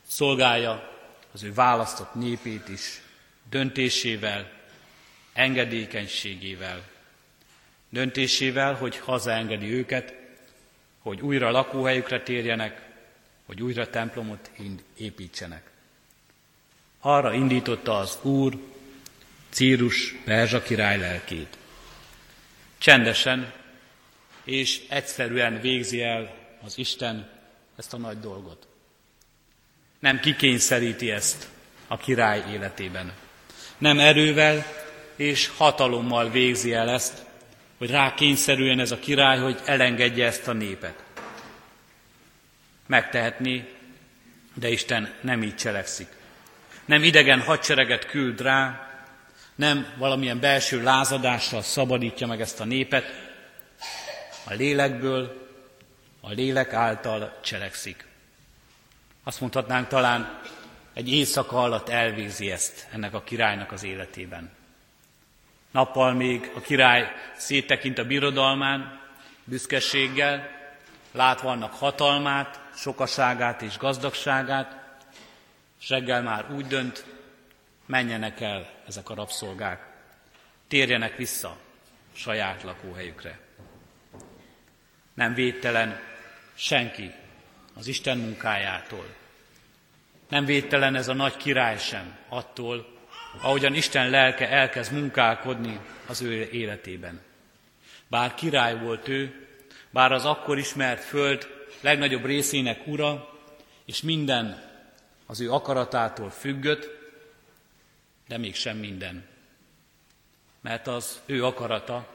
szolgálja 0.08 0.92
az 1.32 1.44
ő 1.44 1.54
választott 1.54 2.14
népét 2.14 2.70
is 2.70 3.02
döntésével, 3.50 4.52
engedékenységével. 5.34 6.82
Döntésével, 7.90 8.74
hogy 8.74 8.98
hazaengedi 8.98 9.74
őket, 9.74 10.14
hogy 11.00 11.22
újra 11.22 11.52
lakóhelyükre 11.52 12.22
térjenek, 12.22 12.82
hogy 13.46 13.62
újra 13.62 13.90
templomot 13.90 14.52
építsenek. 14.98 15.70
Arra 17.00 17.34
indította 17.34 17.98
az 17.98 18.20
Úr 18.22 18.58
Círus 19.50 20.16
Perzsa 20.26 20.62
király 20.62 20.98
lelkét. 20.98 21.58
Csendesen 22.78 23.54
és 24.44 24.86
egyszerűen 24.90 25.62
végzi 25.62 26.02
el 26.02 26.36
az 26.64 26.78
Isten 26.78 27.36
ezt 27.78 27.94
a 27.94 27.98
nagy 27.98 28.20
dolgot. 28.20 28.68
Nem 30.00 30.20
kikényszeríti 30.20 31.12
ezt 31.12 31.48
a 31.88 31.98
király 31.98 32.44
életében. 32.52 33.14
Nem 33.78 34.00
erővel 34.00 34.66
és 35.16 35.48
hatalommal 35.58 36.30
végzi 36.30 36.74
el 36.74 36.90
ezt, 36.90 37.26
hogy 37.78 37.90
rá 37.90 38.14
kényszerüljen 38.14 38.80
ez 38.80 38.92
a 38.92 39.00
király, 39.00 39.40
hogy 39.40 39.60
elengedje 39.66 40.26
ezt 40.26 40.48
a 40.48 40.54
népet. 40.54 41.04
Megtehetné, 42.86 43.74
de 44.54 44.70
Isten 44.70 45.14
nem 45.22 45.44
így 45.44 45.56
cselekszik. 45.56 46.08
Nem 46.86 47.04
idegen 47.04 47.42
hadsereget 47.42 48.06
küld 48.06 48.42
rá, 48.42 48.92
nem 49.56 49.94
valamilyen 49.98 50.40
belső 50.40 50.84
lázadással 50.84 51.62
szabadítja 51.62 52.28
meg 52.28 52.42
ezt 52.42 52.60
a 52.60 52.66
népet, 52.66 53.06
a 54.44 54.54
lélekből, 54.54 55.47
a 56.22 56.32
lélek 56.32 56.74
által 56.74 57.40
cselekszik. 57.42 58.08
Azt 59.24 59.40
mondhatnánk 59.40 59.88
talán, 59.88 60.42
egy 60.94 61.10
éjszaka 61.10 61.62
alatt 61.62 61.90
elvégzi 61.90 62.52
ezt 62.52 62.88
ennek 62.92 63.14
a 63.14 63.24
királynak 63.24 63.72
az 63.72 63.84
életében. 63.84 64.52
Nappal 65.72 66.14
még 66.14 66.52
a 66.56 66.62
király 66.62 67.12
széttekint 67.36 67.98
a 67.98 68.06
birodalmán, 68.06 69.02
büszkeséggel, 69.44 70.50
látva 71.12 71.52
annak 71.52 71.74
hatalmát, 71.74 72.62
sokaságát 72.76 73.62
és 73.62 73.78
gazdagságát, 73.78 74.86
és 75.80 75.90
reggel 75.90 76.22
már 76.22 76.52
úgy 76.52 76.68
dönt, 76.68 77.06
menjenek 77.86 78.42
el 78.42 78.70
ezek 78.88 79.10
a 79.10 79.16
rabszolgák, 79.16 79.88
térjenek 80.68 81.16
vissza 81.16 81.58
saját 82.14 82.64
lakóhelyükre. 82.64 83.40
Nem 85.18 85.34
védtelen 85.34 86.00
senki 86.54 87.12
az 87.74 87.88
Isten 87.88 88.18
munkájától. 88.18 89.06
Nem 90.30 90.46
védtelen 90.46 90.96
ez 90.96 91.08
a 91.08 91.14
nagy 91.14 91.38
király 91.38 91.78
sem 91.78 92.18
attól, 92.30 92.88
ahogyan 93.42 93.74
Isten 93.74 94.10
lelke 94.10 94.50
elkezd 94.50 94.94
munkálkodni 94.94 95.80
az 96.08 96.22
ő 96.22 96.50
életében. 96.52 97.22
Bár 98.08 98.34
király 98.34 98.80
volt 98.80 99.08
ő, 99.08 99.48
bár 99.90 100.12
az 100.12 100.26
akkor 100.26 100.58
ismert 100.58 101.04
föld 101.04 101.48
legnagyobb 101.82 102.26
részének 102.26 102.88
ura, 102.88 103.30
és 103.86 104.02
minden 104.02 104.64
az 105.26 105.40
ő 105.40 105.52
akaratától 105.52 106.30
függött, 106.30 106.90
de 108.28 108.38
mégsem 108.38 108.78
minden. 108.78 109.26
Mert 110.62 110.88
az 110.88 111.22
ő 111.26 111.46
akarata 111.46 112.08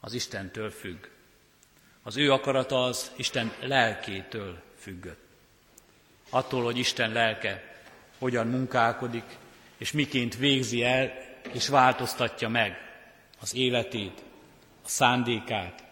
az 0.00 0.12
Istentől 0.12 0.70
függ. 0.70 1.06
Az 2.06 2.16
ő 2.16 2.32
akarata 2.32 2.84
az 2.84 3.10
Isten 3.16 3.52
lelkétől 3.60 4.62
függött. 4.78 5.24
Attól, 6.30 6.64
hogy 6.64 6.78
Isten 6.78 7.12
lelke 7.12 7.76
hogyan 8.18 8.46
munkálkodik, 8.46 9.24
és 9.76 9.92
miként 9.92 10.36
végzi 10.36 10.84
el, 10.84 11.12
és 11.52 11.68
változtatja 11.68 12.48
meg 12.48 12.76
az 13.40 13.54
életét, 13.54 14.22
a 14.84 14.88
szándékát, 14.88 15.84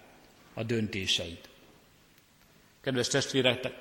a 0.54 0.62
döntéseit. 0.62 1.48
Kedves 2.80 3.08
testvérek, 3.08 3.72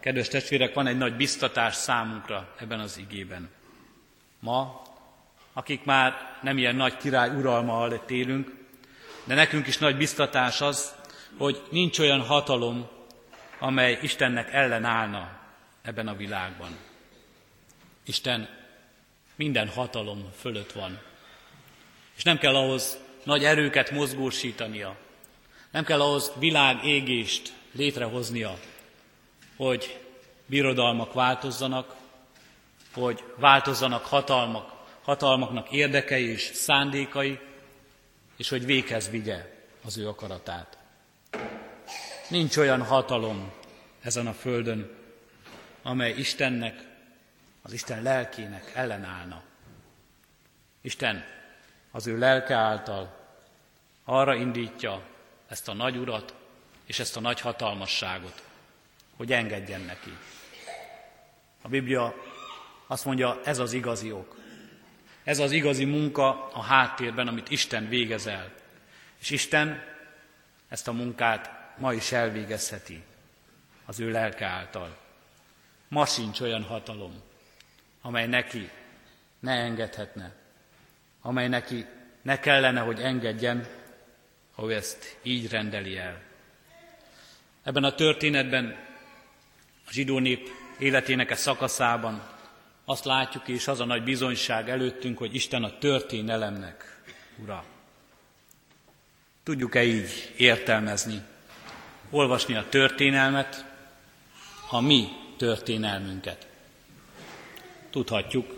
kedves 0.00 0.28
testvérek, 0.28 0.74
van 0.74 0.86
egy 0.86 0.98
nagy 0.98 1.16
biztatás 1.16 1.74
számunkra 1.74 2.54
ebben 2.58 2.80
az 2.80 2.98
igében. 2.98 3.50
Ma, 4.38 4.82
akik 5.52 5.84
már 5.84 6.38
nem 6.42 6.58
ilyen 6.58 6.76
nagy 6.76 6.96
király 6.96 7.28
uralma 7.28 7.80
alatt 7.80 8.10
élünk, 8.10 8.54
de 9.24 9.34
nekünk 9.34 9.66
is 9.66 9.78
nagy 9.78 9.96
biztatás 9.96 10.60
az, 10.60 10.94
hogy 11.38 11.62
nincs 11.70 11.98
olyan 11.98 12.20
hatalom, 12.20 12.88
amely 13.58 13.98
Istennek 14.02 14.52
ellenállna 14.52 15.38
ebben 15.82 16.08
a 16.08 16.16
világban. 16.16 16.76
Isten 18.04 18.48
minden 19.34 19.68
hatalom 19.68 20.30
fölött 20.36 20.72
van. 20.72 20.98
És 22.16 22.22
nem 22.22 22.38
kell 22.38 22.54
ahhoz 22.54 22.98
nagy 23.24 23.44
erőket 23.44 23.90
mozgósítania, 23.90 24.96
nem 25.70 25.84
kell 25.84 26.00
ahhoz 26.00 26.32
világégést 26.38 27.52
létrehoznia, 27.72 28.58
hogy 29.56 30.00
birodalmak 30.46 31.12
változzanak, 31.12 31.94
hogy 32.94 33.24
változzanak 33.36 34.04
hatalmak, 34.04 34.72
hatalmaknak 35.02 35.70
érdekei 35.70 36.30
és 36.30 36.42
szándékai, 36.42 37.38
és 38.36 38.48
hogy 38.48 38.64
véghez 38.64 39.10
vigye 39.10 39.54
az 39.84 39.98
ő 39.98 40.08
akaratát. 40.08 40.78
Nincs 42.28 42.56
olyan 42.56 42.82
hatalom 42.82 43.52
ezen 44.00 44.26
a 44.26 44.32
földön, 44.32 44.90
amely 45.82 46.12
Istennek, 46.12 46.74
az 47.62 47.72
Isten 47.72 48.02
lelkének 48.02 48.72
ellenállna. 48.74 49.42
Isten 50.80 51.24
az 51.90 52.06
ő 52.06 52.18
lelke 52.18 52.54
által 52.54 53.16
arra 54.04 54.34
indítja 54.34 55.02
ezt 55.48 55.68
a 55.68 55.72
nagy 55.72 55.96
urat 55.96 56.34
és 56.86 56.98
ezt 56.98 57.16
a 57.16 57.20
nagy 57.20 57.40
hatalmasságot, 57.40 58.42
hogy 59.16 59.32
engedjen 59.32 59.80
neki. 59.80 60.16
A 61.62 61.68
Biblia 61.68 62.14
azt 62.86 63.04
mondja, 63.04 63.40
ez 63.44 63.58
az 63.58 63.72
igazi 63.72 64.12
ok. 64.12 64.36
Ez 65.24 65.38
az 65.38 65.50
igazi 65.50 65.84
munka 65.84 66.50
a 66.52 66.62
háttérben, 66.62 67.28
amit 67.28 67.50
Isten 67.50 67.88
végez. 67.88 68.30
És 69.20 69.30
Isten 69.30 69.82
ezt 70.68 70.88
a 70.88 70.92
munkát 70.92 71.65
ma 71.76 71.92
is 71.92 72.12
elvégezheti 72.12 73.02
az 73.84 74.00
ő 74.00 74.10
lelke 74.10 74.46
által. 74.46 74.96
Ma 75.88 76.06
sincs 76.06 76.40
olyan 76.40 76.62
hatalom, 76.62 77.22
amely 78.00 78.26
neki 78.26 78.70
ne 79.40 79.52
engedhetne, 79.52 80.34
amely 81.20 81.48
neki 81.48 81.86
ne 82.22 82.38
kellene, 82.40 82.80
hogy 82.80 83.00
engedjen, 83.00 83.66
ha 84.54 84.66
ő 84.66 84.74
ezt 84.74 85.18
így 85.22 85.50
rendeli 85.50 85.96
el. 85.96 86.22
Ebben 87.62 87.84
a 87.84 87.94
történetben 87.94 88.76
a 89.86 89.92
zsidó 89.92 90.18
nép 90.18 90.48
életének 90.78 91.30
a 91.30 91.32
e 91.32 91.36
szakaszában 91.36 92.28
azt 92.84 93.04
látjuk, 93.04 93.48
és 93.48 93.68
az 93.68 93.80
a 93.80 93.84
nagy 93.84 94.02
bizonyság 94.02 94.70
előttünk, 94.70 95.18
hogy 95.18 95.34
Isten 95.34 95.64
a 95.64 95.78
történelemnek 95.78 97.02
ura. 97.36 97.64
Tudjuk-e 99.42 99.82
így 99.82 100.34
értelmezni, 100.36 101.22
olvasni 102.10 102.56
a 102.56 102.68
történelmet, 102.68 103.64
a 104.70 104.80
mi 104.80 105.08
történelmünket? 105.36 106.46
Tudhatjuk, 107.90 108.54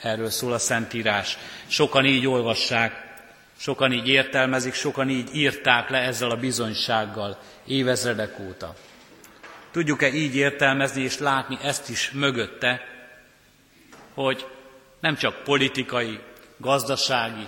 erről 0.00 0.30
szól 0.30 0.52
a 0.52 0.58
Szentírás. 0.58 1.38
Sokan 1.66 2.04
így 2.04 2.26
olvassák, 2.26 3.12
sokan 3.56 3.92
így 3.92 4.08
értelmezik, 4.08 4.74
sokan 4.74 5.08
így 5.08 5.34
írták 5.34 5.88
le 5.88 5.98
ezzel 5.98 6.30
a 6.30 6.36
bizonysággal 6.36 7.38
évezredek 7.66 8.38
óta. 8.40 8.74
Tudjuk-e 9.70 10.12
így 10.14 10.36
értelmezni 10.36 11.02
és 11.02 11.18
látni 11.18 11.58
ezt 11.62 11.88
is 11.88 12.10
mögötte, 12.10 12.80
hogy 14.14 14.46
nem 15.00 15.16
csak 15.16 15.42
politikai, 15.42 16.18
gazdasági, 16.56 17.46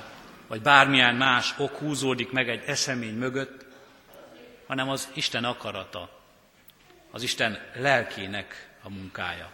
vagy 0.49 0.63
bármilyen 0.63 1.15
más 1.15 1.55
ok 1.59 1.77
húzódik 1.77 2.33
meg 2.33 2.49
egy 2.49 2.63
esemény 2.67 3.15
mögött, 3.15 3.64
hanem 4.67 4.89
az 4.89 5.09
Isten 5.15 5.45
akarata, 5.45 6.23
az 7.11 7.23
Isten 7.23 7.59
lelkének 7.75 8.77
a 8.83 8.89
munkája. 8.89 9.53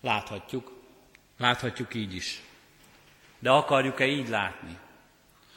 Láthatjuk, 0.00 0.72
láthatjuk 1.38 1.94
így 1.94 2.14
is. 2.14 2.42
De 3.38 3.50
akarjuk-e 3.50 4.06
így 4.06 4.28
látni? 4.28 4.78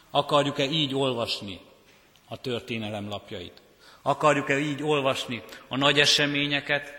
Akarjuk-e 0.09 0.63
így 0.63 0.95
olvasni 0.95 1.61
a 2.27 2.37
történelem 2.37 3.09
lapjait? 3.09 3.61
Akarjuk-e 4.01 4.59
így 4.59 4.83
olvasni 4.83 5.43
a 5.67 5.77
nagy 5.77 5.99
eseményeket, 5.99 6.93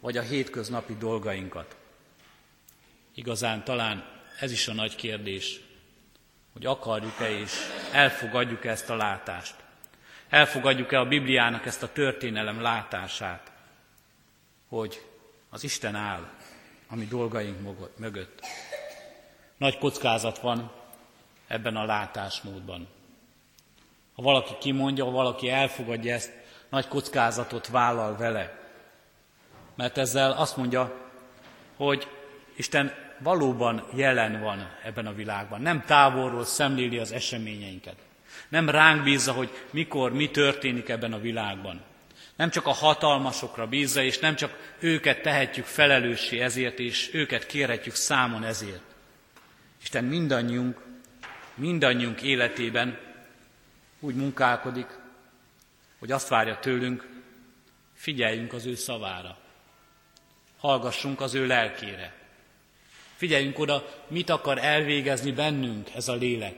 vagy 0.00 0.16
a 0.16 0.22
hétköznapi 0.22 0.96
dolgainkat? 0.96 1.76
Igazán 3.14 3.64
talán 3.64 4.04
ez 4.40 4.52
is 4.52 4.68
a 4.68 4.72
nagy 4.72 4.96
kérdés, 4.96 5.60
hogy 6.52 6.66
akarjuk-e 6.66 7.30
és 7.30 7.52
elfogadjuk-e 7.92 8.70
ezt 8.70 8.90
a 8.90 8.96
látást. 8.96 9.61
Elfogadjuk-e 10.32 11.00
a 11.00 11.06
Bibliának 11.06 11.66
ezt 11.66 11.82
a 11.82 11.92
történelem 11.92 12.60
látását, 12.60 13.52
hogy 14.68 15.06
az 15.50 15.64
Isten 15.64 15.94
áll 15.94 16.28
a 16.88 16.96
mi 16.96 17.04
dolgaink 17.04 17.56
mögött. 17.96 18.40
Nagy 19.56 19.78
kockázat 19.78 20.38
van 20.38 20.72
ebben 21.46 21.76
a 21.76 21.84
látásmódban. 21.84 22.88
Ha 24.14 24.22
valaki 24.22 24.52
kimondja, 24.60 25.04
ha 25.04 25.10
valaki 25.10 25.50
elfogadja 25.50 26.14
ezt, 26.14 26.32
nagy 26.68 26.88
kockázatot 26.88 27.68
vállal 27.68 28.16
vele. 28.16 28.58
Mert 29.74 29.98
ezzel 29.98 30.32
azt 30.32 30.56
mondja, 30.56 31.10
hogy 31.76 32.08
Isten 32.56 32.92
valóban 33.18 33.86
jelen 33.94 34.40
van 34.40 34.70
ebben 34.84 35.06
a 35.06 35.12
világban. 35.12 35.60
Nem 35.60 35.84
távolról 35.84 36.44
szemléli 36.44 36.98
az 36.98 37.12
eseményeinket. 37.12 37.96
Nem 38.48 38.68
ránk 38.68 39.02
bízza, 39.02 39.32
hogy 39.32 39.50
mikor, 39.70 40.12
mi 40.12 40.30
történik 40.30 40.88
ebben 40.88 41.12
a 41.12 41.20
világban. 41.20 41.82
Nem 42.36 42.50
csak 42.50 42.66
a 42.66 42.72
hatalmasokra 42.72 43.66
bízza, 43.66 44.02
és 44.02 44.18
nem 44.18 44.36
csak 44.36 44.74
őket 44.78 45.22
tehetjük 45.22 45.64
felelőssé 45.64 46.40
ezért, 46.40 46.78
és 46.78 47.10
őket 47.12 47.46
kérhetjük 47.46 47.94
számon 47.94 48.44
ezért. 48.44 48.82
Isten 49.82 50.04
mindannyiunk, 50.04 50.80
mindannyiunk 51.54 52.22
életében 52.22 52.98
úgy 54.00 54.14
munkálkodik, 54.14 54.86
hogy 55.98 56.12
azt 56.12 56.28
várja 56.28 56.58
tőlünk, 56.58 57.08
figyeljünk 57.94 58.52
az 58.52 58.66
ő 58.66 58.74
szavára, 58.74 59.38
hallgassunk 60.58 61.20
az 61.20 61.34
ő 61.34 61.46
lelkére, 61.46 62.20
Figyeljünk 63.22 63.58
oda, 63.58 64.04
mit 64.08 64.30
akar 64.30 64.58
elvégezni 64.58 65.32
bennünk 65.32 65.90
ez 65.94 66.08
a 66.08 66.14
lélek. 66.14 66.54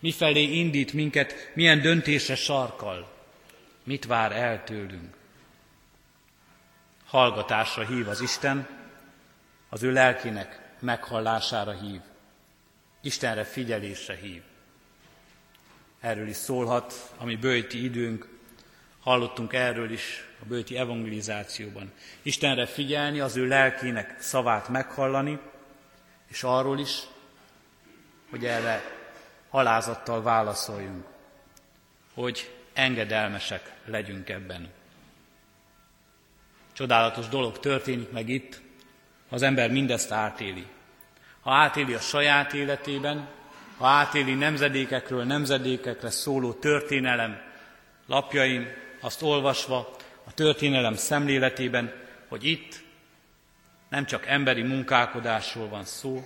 Mifelé 0.00 0.42
indít 0.42 0.92
minket, 0.92 1.50
milyen 1.54 1.80
döntése 1.80 2.34
sarkal. 2.34 3.10
Mit 3.84 4.04
vár 4.04 4.32
el 4.32 4.64
tőlünk. 4.64 5.14
Hallgatásra 7.06 7.86
hív 7.86 8.08
az 8.08 8.20
Isten, 8.20 8.68
az 9.68 9.82
ő 9.82 9.92
lelkének 9.92 10.60
meghallására 10.80 11.72
hív. 11.72 12.00
Istenre 13.00 13.44
figyelésre 13.44 14.16
hív. 14.16 14.42
Erről 16.00 16.28
is 16.28 16.36
szólhat 16.36 17.12
a 17.16 17.24
mi 17.24 17.36
bőti 17.36 17.84
időnk, 17.84 18.28
hallottunk 19.00 19.52
erről 19.52 19.90
is 19.90 20.24
a 20.42 20.44
bőti 20.44 20.76
evangelizációban. 20.76 21.92
Istenre 22.22 22.66
figyelni, 22.66 23.20
az 23.20 23.36
ő 23.36 23.46
lelkének 23.46 24.20
szavát 24.20 24.68
meghallani, 24.68 25.38
és 26.28 26.42
arról 26.42 26.78
is, 26.78 27.00
hogy 28.30 28.44
erre 28.44 28.99
alázattal 29.50 30.22
válaszoljunk, 30.22 31.04
hogy 32.14 32.54
engedelmesek 32.72 33.72
legyünk 33.84 34.28
ebben. 34.28 34.70
Csodálatos 36.72 37.28
dolog 37.28 37.58
történik 37.58 38.10
meg 38.10 38.28
itt, 38.28 38.60
ha 39.28 39.34
az 39.34 39.42
ember 39.42 39.70
mindezt 39.70 40.10
átéli. 40.10 40.66
Ha 41.40 41.52
átéli 41.52 41.94
a 41.94 42.00
saját 42.00 42.52
életében, 42.52 43.28
ha 43.76 43.86
átéli 43.86 44.34
nemzedékekről 44.34 45.24
nemzedékekre 45.24 46.10
szóló 46.10 46.52
történelem 46.52 47.40
lapjain, 48.06 48.66
azt 49.00 49.22
olvasva, 49.22 49.96
a 50.24 50.32
történelem 50.34 50.94
szemléletében, 50.94 51.92
hogy 52.28 52.44
itt 52.44 52.82
nem 53.88 54.04
csak 54.04 54.26
emberi 54.26 54.62
munkálkodásról 54.62 55.68
van 55.68 55.84
szó, 55.84 56.24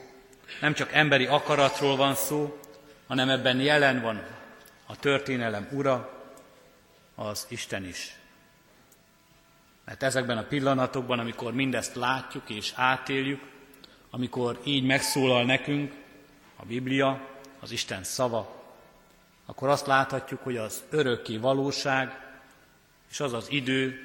nem 0.60 0.74
csak 0.74 0.92
emberi 0.92 1.26
akaratról 1.26 1.96
van 1.96 2.14
szó, 2.14 2.58
hanem 3.06 3.28
ebben 3.28 3.60
jelen 3.60 4.00
van 4.00 4.22
a 4.86 4.96
történelem 4.96 5.68
ura, 5.72 6.22
az 7.14 7.46
Isten 7.48 7.84
is. 7.84 8.16
Mert 9.84 10.02
ezekben 10.02 10.38
a 10.38 10.46
pillanatokban, 10.46 11.18
amikor 11.18 11.52
mindezt 11.52 11.94
látjuk 11.94 12.50
és 12.50 12.72
átéljük, 12.76 13.40
amikor 14.10 14.60
így 14.64 14.84
megszólal 14.84 15.44
nekünk 15.44 15.94
a 16.56 16.64
Biblia, 16.64 17.28
az 17.60 17.70
Isten 17.70 18.04
szava, 18.04 18.62
akkor 19.46 19.68
azt 19.68 19.86
láthatjuk, 19.86 20.40
hogy 20.42 20.56
az 20.56 20.82
örökké 20.90 21.36
valóság 21.36 22.36
és 23.10 23.20
az 23.20 23.32
az 23.32 23.50
idő, 23.50 24.04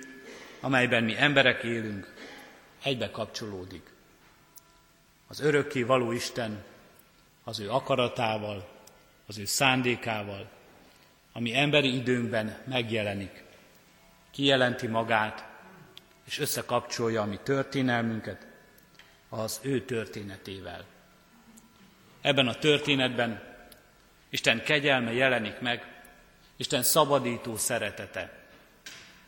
amelyben 0.60 1.04
mi 1.04 1.16
emberek 1.18 1.64
élünk, 1.64 2.14
egybe 2.84 3.12
kapcsolódik. 3.12 3.94
Az 5.28 5.40
örökké 5.40 5.84
való 5.84 6.12
Isten 6.12 6.64
az 7.44 7.60
ő 7.60 7.70
akaratával, 7.70 8.68
az 9.30 9.38
ő 9.38 9.46
szándékával, 9.46 10.50
ami 11.34 11.56
emberi 11.56 11.96
időnkben 11.96 12.58
megjelenik, 12.68 13.44
kijelenti 14.32 14.88
magát, 14.88 15.48
és 16.26 16.40
összekapcsolja 16.40 17.22
a 17.22 17.26
mi 17.26 17.40
történelmünket 17.44 18.48
az 19.30 19.60
ő 19.62 19.86
történetével. 19.86 20.86
Ebben 22.22 22.48
a 22.48 22.56
történetben 22.56 23.42
Isten 24.30 24.64
kegyelme 24.64 25.14
jelenik 25.14 25.60
meg, 25.60 26.02
Isten 26.58 26.84
szabadító 26.84 27.58
szeretete, 27.58 28.40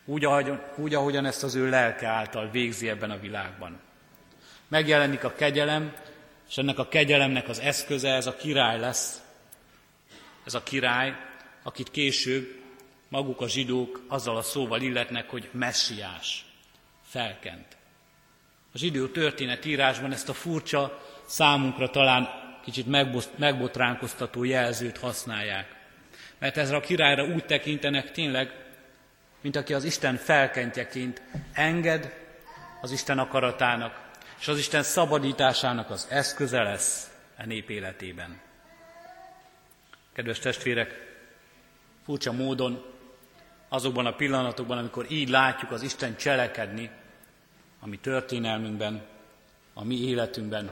úgy, 0.04 0.24
ahogy, 0.24 0.52
úgy, 0.76 0.94
ahogyan 0.94 1.24
ezt 1.24 1.42
az 1.42 1.54
ő 1.54 1.68
lelke 1.68 2.06
által 2.06 2.50
végzi 2.50 2.88
ebben 2.88 3.10
a 3.10 3.18
világban. 3.18 3.80
Megjelenik 4.68 5.24
a 5.24 5.34
kegyelem, 5.34 5.94
és 6.48 6.58
ennek 6.58 6.78
a 6.78 6.88
kegyelemnek 6.88 7.48
az 7.48 7.58
eszköze, 7.58 8.08
ez 8.08 8.26
a 8.26 8.36
király 8.36 8.78
lesz. 8.78 9.22
Ez 10.44 10.54
a 10.54 10.62
király, 10.62 11.16
akit 11.62 11.90
később 11.90 12.60
maguk 13.08 13.40
a 13.40 13.48
zsidók 13.48 14.04
azzal 14.08 14.36
a 14.36 14.42
szóval 14.42 14.80
illetnek, 14.80 15.30
hogy 15.30 15.48
messiás, 15.52 16.44
felkent. 17.08 17.76
A 18.74 18.78
zsidó 18.78 19.06
történetírásban 19.06 20.12
ezt 20.12 20.28
a 20.28 20.32
furcsa, 20.32 21.02
számunkra 21.26 21.90
talán 21.90 22.28
kicsit 22.64 22.86
megbotránkoztató 23.38 24.44
jelzőt 24.44 24.98
használják. 24.98 25.74
Mert 26.38 26.56
ezre 26.56 26.76
a 26.76 26.80
királyra 26.80 27.24
úgy 27.24 27.44
tekintenek 27.44 28.10
tényleg, 28.10 28.52
mint 29.40 29.56
aki 29.56 29.74
az 29.74 29.84
Isten 29.84 30.16
felkentjeként 30.16 31.22
enged 31.52 32.20
az 32.80 32.90
Isten 32.90 33.18
akaratának, 33.18 34.00
és 34.40 34.48
az 34.48 34.58
Isten 34.58 34.82
szabadításának 34.82 35.90
az 35.90 36.06
eszköze 36.10 36.62
lesz 36.62 37.10
a 37.36 37.42
e 37.42 37.46
nép 37.46 37.70
életében. 37.70 38.40
Kedves 40.12 40.38
testvérek, 40.38 41.16
furcsa 42.04 42.32
módon 42.32 42.84
azokban 43.68 44.06
a 44.06 44.14
pillanatokban, 44.14 44.78
amikor 44.78 45.06
így 45.08 45.28
látjuk 45.28 45.70
az 45.70 45.82
Isten 45.82 46.16
cselekedni, 46.16 46.90
a 47.80 47.86
mi 47.86 47.96
történelmünkben, 47.96 49.02
a 49.74 49.84
mi 49.84 50.08
életünkben, 50.08 50.70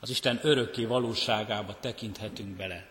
az 0.00 0.10
Isten 0.10 0.38
örökké 0.42 0.84
valóságába 0.84 1.76
tekinthetünk 1.80 2.56
bele. 2.56 2.86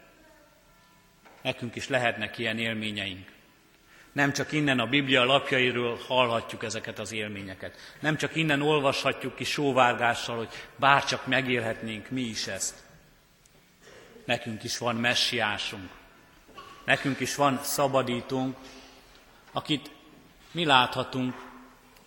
Nekünk 1.42 1.76
is 1.76 1.88
lehetnek 1.88 2.38
ilyen 2.38 2.58
élményeink. 2.58 3.32
Nem 4.12 4.34
csak 4.34 4.52
innen 4.52 4.80
a 4.80 4.88
Biblia 4.88 5.24
lapjairól 5.24 6.00
hallhatjuk 6.08 6.64
ezeket 6.64 7.00
az 7.00 7.12
élményeket. 7.12 7.76
Nem 8.00 8.18
csak 8.18 8.36
innen 8.36 8.62
olvashatjuk 8.62 9.36
ki 9.36 9.44
sóvárgással, 9.44 10.38
hogy 10.38 10.50
bárcsak 10.76 11.28
megélhetnénk 11.28 12.10
mi 12.10 12.22
is 12.22 12.48
ezt. 12.48 12.91
Nekünk 14.26 14.64
is 14.64 14.78
van 14.78 14.96
messiásunk. 14.96 15.90
Nekünk 16.86 17.20
is 17.20 17.36
van 17.36 17.60
szabadítónk, 17.64 18.58
akit 19.52 19.92
mi 20.52 20.66
láthatunk 20.66 21.36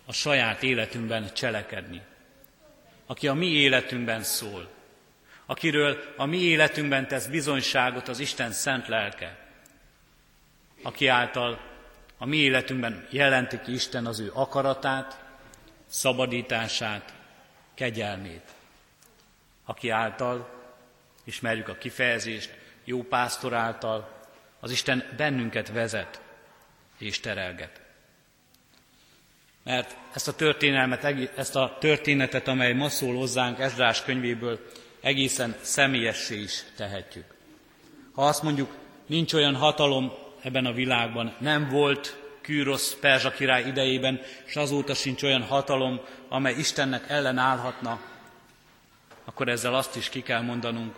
a 0.05 0.13
saját 0.13 0.63
életünkben 0.63 1.33
cselekedni. 1.33 2.01
Aki 3.05 3.27
a 3.27 3.33
mi 3.33 3.47
életünkben 3.47 4.23
szól. 4.23 4.69
Akiről 5.45 6.13
a 6.17 6.25
mi 6.25 6.37
életünkben 6.37 7.07
tesz 7.07 7.27
bizonyságot 7.27 8.07
az 8.07 8.19
Isten 8.19 8.51
szent 8.51 8.87
lelke. 8.87 9.37
Aki 10.81 11.07
által 11.07 11.59
a 12.17 12.25
mi 12.25 12.37
életünkben 12.37 13.07
jelenti 13.09 13.59
ki 13.59 13.73
Isten 13.73 14.05
az 14.05 14.19
ő 14.19 14.31
akaratát, 14.33 15.23
szabadítását, 15.87 17.13
kegyelmét, 17.73 18.53
aki 19.65 19.89
által, 19.89 20.54
ismerjük 21.25 21.67
a 21.67 21.75
kifejezést, 21.75 22.57
jó 22.83 23.03
pásztor 23.03 23.53
által, 23.53 24.19
az 24.59 24.71
Isten 24.71 25.03
bennünket 25.17 25.71
vezet 25.71 26.21
és 26.97 27.19
terelget. 27.19 27.81
Mert 29.63 29.97
ezt 30.13 30.27
a 30.27 30.35
történelmet, 30.35 31.03
ezt 31.35 31.55
a 31.55 31.77
történetet, 31.79 32.47
amely 32.47 32.73
ma 32.73 32.89
szól 32.89 33.15
hozzánk 33.15 33.59
Esdrás 33.59 34.03
könyvéből, 34.03 34.59
egészen 35.01 35.55
személyessé 35.61 36.39
is 36.39 36.63
tehetjük. 36.75 37.25
Ha 38.13 38.27
azt 38.27 38.43
mondjuk, 38.43 38.75
nincs 39.05 39.33
olyan 39.33 39.55
hatalom, 39.55 40.11
ebben 40.45 40.65
a 40.65 40.73
világban. 40.73 41.35
Nem 41.39 41.69
volt 41.69 42.17
Kűrosz 42.41 42.97
Perzsa 42.99 43.31
király 43.31 43.63
idejében, 43.63 44.21
és 44.45 44.55
azóta 44.55 44.93
sincs 44.93 45.23
olyan 45.23 45.43
hatalom, 45.43 46.01
amely 46.29 46.53
Istennek 46.53 47.09
ellenállhatna, 47.09 47.99
akkor 49.25 49.47
ezzel 49.47 49.75
azt 49.75 49.95
is 49.95 50.09
ki 50.09 50.21
kell 50.21 50.41
mondanunk, 50.41 50.95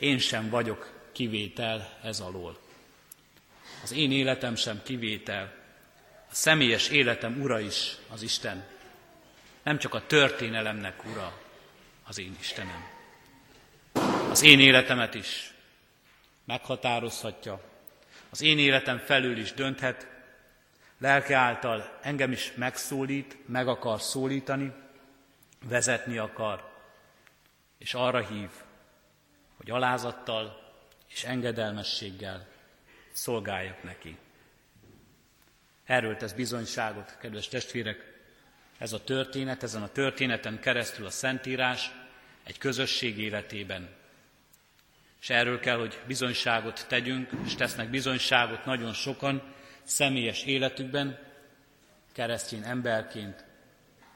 én 0.00 0.18
sem 0.18 0.48
vagyok 0.48 0.92
kivétel 1.12 1.98
ez 2.02 2.20
alól. 2.20 2.58
Az 3.82 3.92
én 3.92 4.12
életem 4.12 4.54
sem 4.54 4.80
kivétel, 4.82 5.52
a 6.30 6.34
személyes 6.34 6.88
életem 6.88 7.40
ura 7.40 7.60
is 7.60 7.96
az 8.08 8.22
Isten. 8.22 8.64
Nem 9.62 9.78
csak 9.78 9.94
a 9.94 10.06
történelemnek 10.06 11.04
ura 11.04 11.40
az 12.06 12.18
én 12.18 12.36
Istenem. 12.40 12.88
Az 14.30 14.42
én 14.42 14.60
életemet 14.60 15.14
is 15.14 15.54
meghatározhatja, 16.44 17.60
az 18.30 18.42
én 18.42 18.58
életem 18.58 18.98
felül 18.98 19.38
is 19.38 19.52
dönthet, 19.52 20.06
lelke 20.98 21.36
által 21.36 21.98
engem 22.02 22.32
is 22.32 22.52
megszólít, 22.54 23.36
meg 23.46 23.68
akar 23.68 24.00
szólítani, 24.00 24.72
vezetni 25.68 26.18
akar, 26.18 26.68
és 27.78 27.94
arra 27.94 28.26
hív, 28.26 28.50
hogy 29.60 29.70
alázattal 29.70 30.72
és 31.08 31.24
engedelmességgel 31.24 32.46
szolgáljak 33.12 33.82
neki. 33.82 34.18
Erről 35.84 36.16
tesz 36.16 36.32
bizonyságot, 36.32 37.16
kedves 37.18 37.48
testvérek, 37.48 38.20
ez 38.78 38.92
a 38.92 39.04
történet, 39.04 39.62
ezen 39.62 39.82
a 39.82 39.88
történeten 39.88 40.60
keresztül 40.60 41.06
a 41.06 41.10
Szentírás 41.10 41.90
egy 42.44 42.58
közösség 42.58 43.18
életében, 43.18 43.88
és 45.20 45.30
erről 45.30 45.60
kell, 45.60 45.78
hogy 45.78 46.00
bizonyságot 46.06 46.86
tegyünk, 46.88 47.30
és 47.44 47.54
tesznek 47.54 47.90
bizonyságot 47.90 48.64
nagyon 48.64 48.92
sokan 48.92 49.42
személyes 49.82 50.44
életükben, 50.44 51.18
keresztény 52.12 52.62
emberként, 52.64 53.44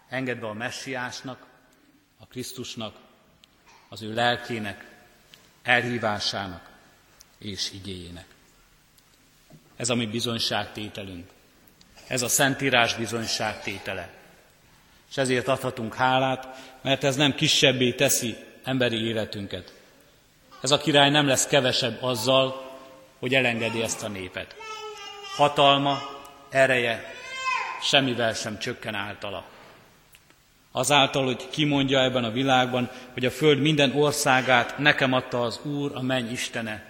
engedve 0.08 0.46
a 0.46 0.52
messiásnak, 0.52 1.46
a 2.18 2.26
Krisztusnak, 2.26 2.96
az 3.88 4.02
ő 4.02 4.14
lelkének, 4.14 4.93
elhívásának 5.64 6.70
és 7.38 7.72
igéjének. 7.72 8.26
Ez 9.76 9.90
a 9.90 9.94
mi 9.94 10.06
bizonyságtételünk. 10.06 11.30
Ez 12.06 12.22
a 12.22 12.28
Szentírás 12.28 12.94
bizonyságtétele. 12.94 14.10
És 15.10 15.16
ezért 15.16 15.48
adhatunk 15.48 15.94
hálát, 15.94 16.48
mert 16.82 17.04
ez 17.04 17.16
nem 17.16 17.34
kisebbé 17.34 17.92
teszi 17.92 18.36
emberi 18.62 19.06
életünket, 19.06 19.72
ez 20.64 20.70
a 20.70 20.78
király 20.78 21.10
nem 21.10 21.26
lesz 21.26 21.46
kevesebb 21.46 22.02
azzal, 22.02 22.70
hogy 23.18 23.34
elengedi 23.34 23.82
ezt 23.82 24.02
a 24.02 24.08
népet. 24.08 24.54
Hatalma, 25.36 25.98
ereje 26.50 27.14
semmivel 27.82 28.32
sem 28.32 28.58
csökken 28.58 28.94
általa. 28.94 29.44
Azáltal, 30.76 31.24
hogy 31.24 31.48
kimondja 31.50 32.02
ebben 32.02 32.24
a 32.24 32.30
világban, 32.30 32.90
hogy 33.12 33.24
a 33.24 33.30
föld 33.30 33.60
minden 33.60 33.92
országát 33.96 34.78
nekem 34.78 35.12
adta 35.12 35.42
az 35.42 35.60
Úr, 35.64 35.90
a 35.94 36.02
menny 36.02 36.30
Istene. 36.30 36.84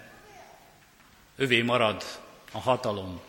Övé 1.35 1.61
marad 1.61 2.03
a 2.51 2.59
hatalom, 2.59 3.21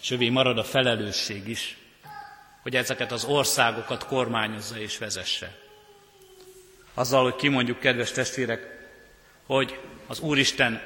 és 0.00 0.10
övé 0.10 0.28
marad 0.28 0.58
a 0.58 0.64
felelősség 0.64 1.48
is, 1.48 1.78
hogy 2.62 2.76
ezeket 2.76 3.12
az 3.12 3.24
országokat 3.24 4.06
kormányozza 4.06 4.78
és 4.78 4.98
vezesse. 4.98 5.58
Azzal, 6.94 7.22
hogy 7.22 7.36
kimondjuk, 7.36 7.78
kedves 7.78 8.10
testvérek, 8.10 8.88
hogy 9.46 9.78
az 10.06 10.20
Úristen 10.20 10.82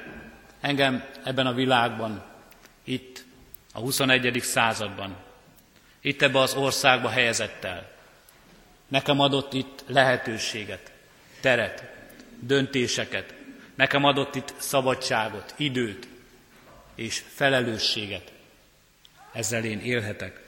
engem 0.61 1.05
ebben 1.23 1.47
a 1.47 1.53
világban, 1.53 2.23
itt, 2.83 3.23
a 3.73 3.79
21. 3.79 4.39
században, 4.41 5.15
itt 6.01 6.21
ebbe 6.21 6.39
az 6.39 6.53
országba 6.53 7.09
helyezett 7.09 7.63
el. 7.63 7.93
Nekem 8.87 9.19
adott 9.19 9.53
itt 9.53 9.83
lehetőséget, 9.87 10.91
teret, 11.41 11.83
döntéseket. 12.39 13.33
Nekem 13.75 14.03
adott 14.03 14.35
itt 14.35 14.53
szabadságot, 14.57 15.53
időt 15.57 16.07
és 16.95 17.23
felelősséget. 17.27 18.31
Ezzel 19.33 19.63
én 19.63 19.79
élhetek, 19.79 20.41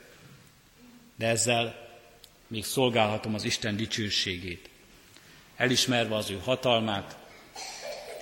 de 1.16 1.26
ezzel 1.26 1.88
még 2.46 2.64
szolgálhatom 2.64 3.34
az 3.34 3.44
Isten 3.44 3.76
dicsőségét. 3.76 4.70
Elismerve 5.56 6.14
az 6.14 6.30
ő 6.30 6.38
hatalmát, 6.44 7.16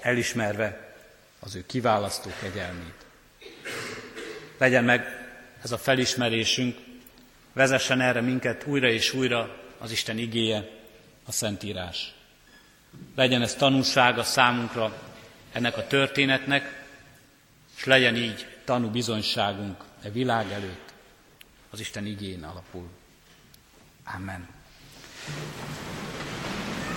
elismerve 0.01 0.95
az 1.41 1.55
ő 1.55 1.67
kiválasztó 1.67 2.31
kegyelmét. 2.41 3.05
Legyen 4.59 4.85
meg 4.85 5.29
ez 5.63 5.73
a 5.73 5.79
felismerésünk, 5.79 6.79
vezessen 7.53 8.01
erre 8.01 8.21
minket 8.21 8.67
újra 8.67 8.89
és 8.91 9.13
újra 9.13 9.66
az 9.79 9.91
Isten 9.91 10.19
igéje, 10.19 10.71
a 11.25 11.33
Szentírás. 11.33 12.15
Legyen 13.15 13.43
ez 13.43 13.55
tanúsága 13.55 14.23
számunkra 14.23 15.03
ennek 15.53 15.77
a 15.77 15.87
történetnek, 15.87 16.85
és 17.77 17.85
legyen 17.85 18.17
így 18.17 18.47
tanú 18.65 18.91
bizonyságunk 18.91 19.85
e 20.03 20.11
világ 20.11 20.51
előtt, 20.53 20.93
az 21.71 21.81
Isten 21.81 22.07
igén 22.07 22.45
alapul. 22.45 22.89
Amen. 24.15 24.49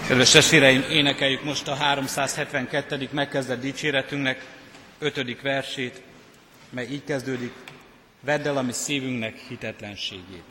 Kedves 0.08 0.32
testvéreim, 0.32 0.82
énekeljük 0.90 1.44
most 1.44 1.68
a 1.68 1.76
372. 1.76 3.10
megkezdett 3.12 3.62
dicséretünknek 3.62 4.46
5. 5.00 5.42
versét, 5.42 6.02
mely 6.70 6.88
így 6.88 7.04
kezdődik, 7.04 7.54
vedd 8.22 8.48
el 8.48 8.58
a 8.58 8.62
mi 8.62 8.72
szívünknek 8.72 9.38
hitetlenségét. 9.38 10.44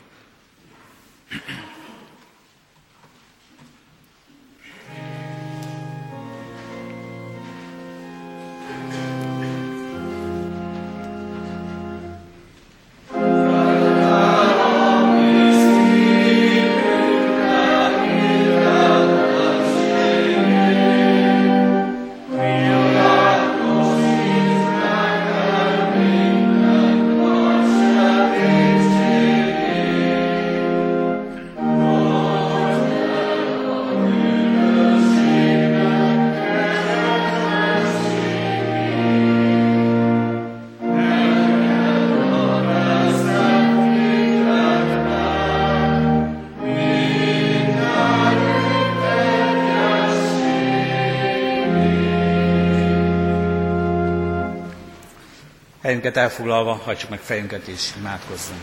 Helyünket 55.99 56.23
elfoglalva, 56.23 56.75
hajtsuk 56.85 57.11
meg 57.11 57.21
fejünket 57.21 57.67
és 57.67 57.89
imádkozzunk. 57.99 58.61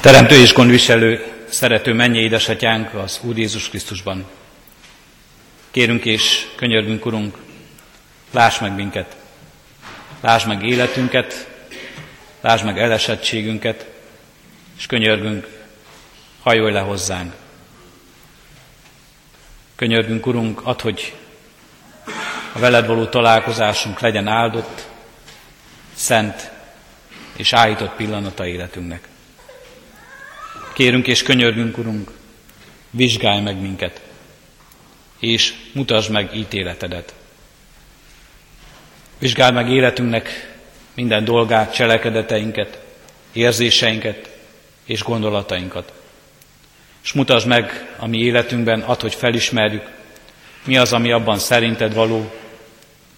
Teremtő 0.00 0.34
és 0.34 0.52
gondviselő, 0.52 1.24
szerető 1.48 1.92
mennyi 1.92 2.18
édesatyánk 2.18 2.94
az 2.94 3.20
Úr 3.22 3.38
Jézus 3.38 3.68
Krisztusban. 3.68 4.26
Kérünk 5.70 6.04
és 6.04 6.46
könyörgünk, 6.56 7.06
Urunk, 7.06 7.36
láss 8.30 8.58
meg 8.58 8.74
minket, 8.74 9.16
láss 10.20 10.44
meg 10.44 10.66
életünket, 10.66 11.50
Lásd 12.42 12.64
meg 12.64 12.78
elesettségünket, 12.78 13.86
és 14.82 14.88
könyörgünk, 14.88 15.48
hajolj 16.40 16.72
le 16.72 16.80
hozzánk. 16.80 17.34
Könyörgünk, 19.74 20.26
Urunk, 20.26 20.66
ad, 20.66 20.80
hogy 20.80 21.14
a 22.52 22.58
veled 22.58 22.86
való 22.86 23.06
találkozásunk 23.06 24.00
legyen 24.00 24.26
áldott, 24.28 24.88
szent 25.94 26.50
és 27.36 27.52
állított 27.52 27.96
pillanata 27.96 28.46
életünknek. 28.46 29.08
Kérünk 30.74 31.06
és 31.06 31.22
könyörgünk, 31.22 31.78
Urunk, 31.78 32.10
vizsgálj 32.90 33.40
meg 33.40 33.60
minket, 33.60 34.00
és 35.18 35.54
mutasd 35.72 36.10
meg 36.10 36.36
ítéletedet. 36.36 37.14
Vizsgálj 39.18 39.52
meg 39.52 39.70
életünknek 39.70 40.56
minden 40.94 41.24
dolgát, 41.24 41.74
cselekedeteinket, 41.74 42.80
érzéseinket 43.32 44.30
és 44.84 45.02
gondolatainkat. 45.02 45.92
És 47.02 47.12
mutasd 47.12 47.46
meg 47.46 47.94
a 47.98 48.06
mi 48.06 48.18
életünkben, 48.18 48.80
ad, 48.80 49.00
hogy 49.00 49.14
felismerjük, 49.14 49.90
mi 50.64 50.76
az, 50.76 50.92
ami 50.92 51.12
abban 51.12 51.38
szerinted 51.38 51.94
való, 51.94 52.32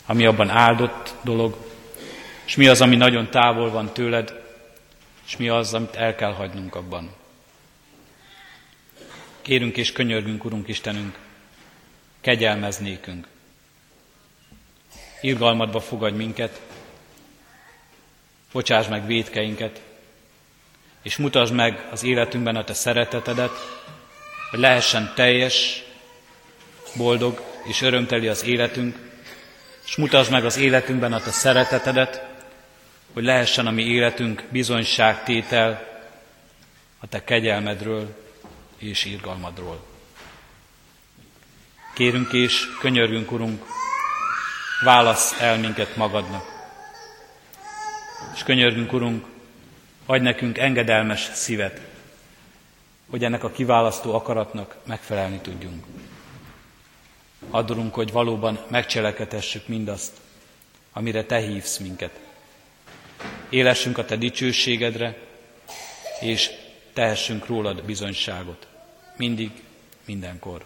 ami 0.06 0.26
abban 0.26 0.50
áldott 0.50 1.14
dolog, 1.22 1.56
és 2.44 2.56
mi 2.56 2.66
az, 2.66 2.80
ami 2.80 2.96
nagyon 2.96 3.30
távol 3.30 3.70
van 3.70 3.92
tőled, 3.92 4.42
és 5.26 5.36
mi 5.36 5.48
az, 5.48 5.74
amit 5.74 5.94
el 5.94 6.14
kell 6.14 6.32
hagynunk 6.32 6.74
abban. 6.74 7.14
Kérünk 9.42 9.76
és 9.76 9.92
könyörgünk, 9.92 10.44
Urunk 10.44 10.68
Istenünk, 10.68 11.18
kegyelmeznékünk. 12.20 13.26
Irgalmadba 15.20 15.80
fogadj 15.80 16.16
minket, 16.16 16.60
bocsáss 18.52 18.88
meg 18.88 19.06
védkeinket, 19.06 19.80
és 21.04 21.16
mutasd 21.16 21.54
meg 21.54 21.88
az 21.90 22.04
életünkben 22.04 22.56
a 22.56 22.64
Te 22.64 22.74
szeretetedet, 22.74 23.52
hogy 24.50 24.58
lehessen 24.58 25.12
teljes, 25.14 25.82
boldog 26.96 27.42
és 27.64 27.82
örömteli 27.82 28.28
az 28.28 28.44
életünk, 28.44 28.96
és 29.86 29.96
mutasd 29.96 30.30
meg 30.30 30.44
az 30.44 30.56
életünkben 30.56 31.12
a 31.12 31.20
Te 31.20 31.30
szeretetedet, 31.30 32.26
hogy 33.12 33.24
lehessen 33.24 33.66
a 33.66 33.70
mi 33.70 33.82
életünk 33.82 34.44
bizonyságtétel 34.50 36.02
a 36.98 37.06
Te 37.06 37.24
kegyelmedről 37.24 38.16
és 38.78 39.04
irgalmadról. 39.04 39.84
Kérünk 41.94 42.32
és 42.32 42.66
könyörgünk, 42.80 43.32
Urunk, 43.32 43.64
válasz 44.84 45.40
el 45.40 45.58
minket 45.58 45.96
magadnak. 45.96 46.44
És 48.34 48.42
könyörgünk, 48.42 48.92
Urunk, 48.92 49.32
adj 50.06 50.22
nekünk 50.22 50.58
engedelmes 50.58 51.30
szívet, 51.32 51.80
hogy 53.10 53.24
ennek 53.24 53.44
a 53.44 53.50
kiválasztó 53.50 54.14
akaratnak 54.14 54.76
megfelelni 54.84 55.38
tudjunk. 55.38 55.84
Addurunk, 57.50 57.94
hogy 57.94 58.12
valóban 58.12 58.58
megcselekedhessük 58.68 59.68
mindazt, 59.68 60.12
amire 60.92 61.24
Te 61.24 61.38
hívsz 61.38 61.78
minket. 61.78 62.20
Élessünk 63.48 63.98
a 63.98 64.04
Te 64.04 64.16
dicsőségedre, 64.16 65.16
és 66.20 66.50
tehessünk 66.92 67.46
rólad 67.46 67.84
bizonyságot. 67.84 68.66
Mindig, 69.16 69.50
mindenkor. 70.04 70.64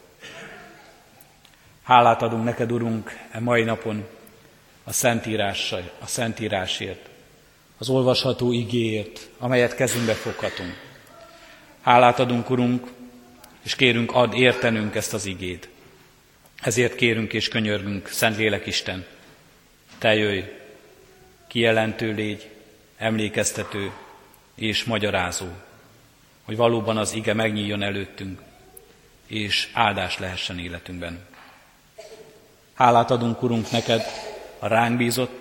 Hálát 1.82 2.22
adunk 2.22 2.44
neked, 2.44 2.72
Urunk, 2.72 3.18
e 3.30 3.40
mai 3.40 3.62
napon, 3.62 4.06
a 4.84 4.92
Szentírás, 4.92 5.72
a 5.98 6.06
Szentírásért, 6.06 7.08
az 7.78 7.88
olvasható 7.88 8.52
igéért, 8.52 9.28
amelyet 9.38 9.74
kezünkbe 9.74 10.14
foghatunk. 10.14 10.86
Hálát 11.80 12.18
adunk, 12.18 12.50
Urunk, 12.50 12.86
és 13.62 13.74
kérünk, 13.74 14.14
ad 14.14 14.34
értenünk 14.34 14.94
ezt 14.94 15.14
az 15.14 15.26
igét. 15.26 15.68
Ezért 16.62 16.94
kérünk 16.94 17.32
és 17.32 17.48
könyörgünk, 17.48 18.08
Szentlélek 18.08 18.66
Isten, 18.66 19.06
Te 19.98 20.14
jöjj, 20.14 20.40
kijelentő 21.46 22.12
légy, 22.12 22.50
emlékeztető 22.96 23.92
és 24.54 24.84
magyarázó, 24.84 25.46
hogy 26.44 26.56
valóban 26.56 26.96
az 26.96 27.12
ige 27.14 27.34
megnyíljon 27.34 27.82
előttünk, 27.82 28.40
és 29.26 29.68
áldás 29.72 30.18
lehessen 30.18 30.58
életünkben. 30.58 31.26
Hálát 32.74 33.10
adunk, 33.10 33.42
Urunk, 33.42 33.70
neked 33.70 34.02
a 34.58 34.66
ránk 34.66 34.96
bízott 34.96 35.37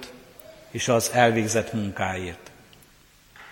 és 0.71 0.87
az 0.87 1.11
elvégzett 1.13 1.73
munkáért. 1.73 2.51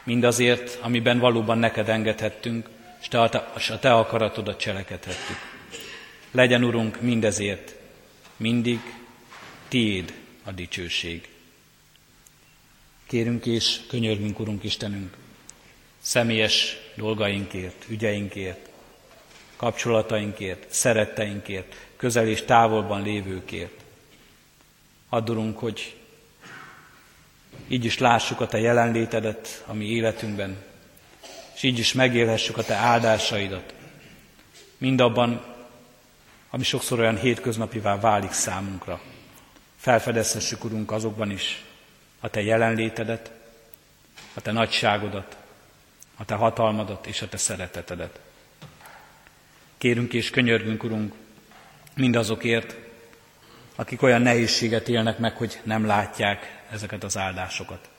Mindazért, 0.03 0.78
amiben 0.82 1.20
valóban 1.20 1.57
neked 1.57 1.89
engedhettünk, 1.89 2.70
és 3.01 3.07
te 3.07 3.22
a, 3.22 3.80
te 3.80 3.93
akaratodat 3.93 4.59
cselekedhettük. 4.59 5.38
Legyen, 6.32 6.63
Urunk, 6.63 7.01
mindezért, 7.01 7.76
mindig 8.38 8.80
tiéd 9.68 10.13
a 10.43 10.51
dicsőség. 10.51 11.30
Kérünk 13.07 13.45
és 13.45 13.80
könyörgünk, 13.88 14.39
Urunk 14.39 14.63
Istenünk, 14.63 15.18
személyes 15.99 16.78
dolgainkért, 16.95 17.86
ügyeinkért, 17.88 18.70
kapcsolatainkért, 19.55 20.66
szeretteinkért, 20.72 21.76
közel 21.95 22.28
és 22.28 22.41
távolban 22.41 23.01
lévőkért. 23.03 23.84
Addurunk, 25.09 25.57
hogy 25.59 25.95
így 27.68 27.86
is 27.86 27.97
lássuk 27.97 28.41
a 28.41 28.47
Te 28.47 28.59
jelenlétedet 28.59 29.63
a 29.66 29.74
mi 29.74 29.86
életünkben, 29.86 30.57
és 31.55 31.63
így 31.63 31.80
is 31.80 31.93
megélhessük 31.93 32.57
a 32.57 32.63
Te 32.63 32.74
áldásaidat. 32.74 33.74
Mindabban, 34.78 35.55
ami 36.49 36.63
sokszor 36.63 36.99
olyan 36.99 37.18
hétköznapivá 37.18 37.99
válik 37.99 38.32
számunkra. 38.32 39.01
Felfedezhessük, 39.78 40.63
Urunk, 40.63 40.91
azokban 40.91 41.32
is 41.32 41.63
a 42.20 42.30
Te 42.30 42.41
jelenlétedet, 42.41 43.32
a 44.34 44.41
Te 44.41 44.51
nagyságodat, 44.51 45.38
a 46.18 46.26
Te 46.26 46.36
hatalmadat 46.36 47.05
és 47.05 47.22
a 47.22 47.30
Te 47.30 47.38
szeretetedet. 47.38 48.20
Kérünk 49.78 50.13
és 50.13 50.30
könyörgünk, 50.30 50.84
Urunk, 50.84 51.13
mindazokért, 51.95 52.76
akik 53.76 54.01
olyan 54.01 54.22
nehézséget 54.22 54.88
élnek 54.88 55.18
meg, 55.18 55.36
hogy 55.36 55.59
nem 55.63 55.86
látják 55.86 56.55
ezeket 56.72 57.03
az 57.03 57.18
áldásokat. 57.18 57.89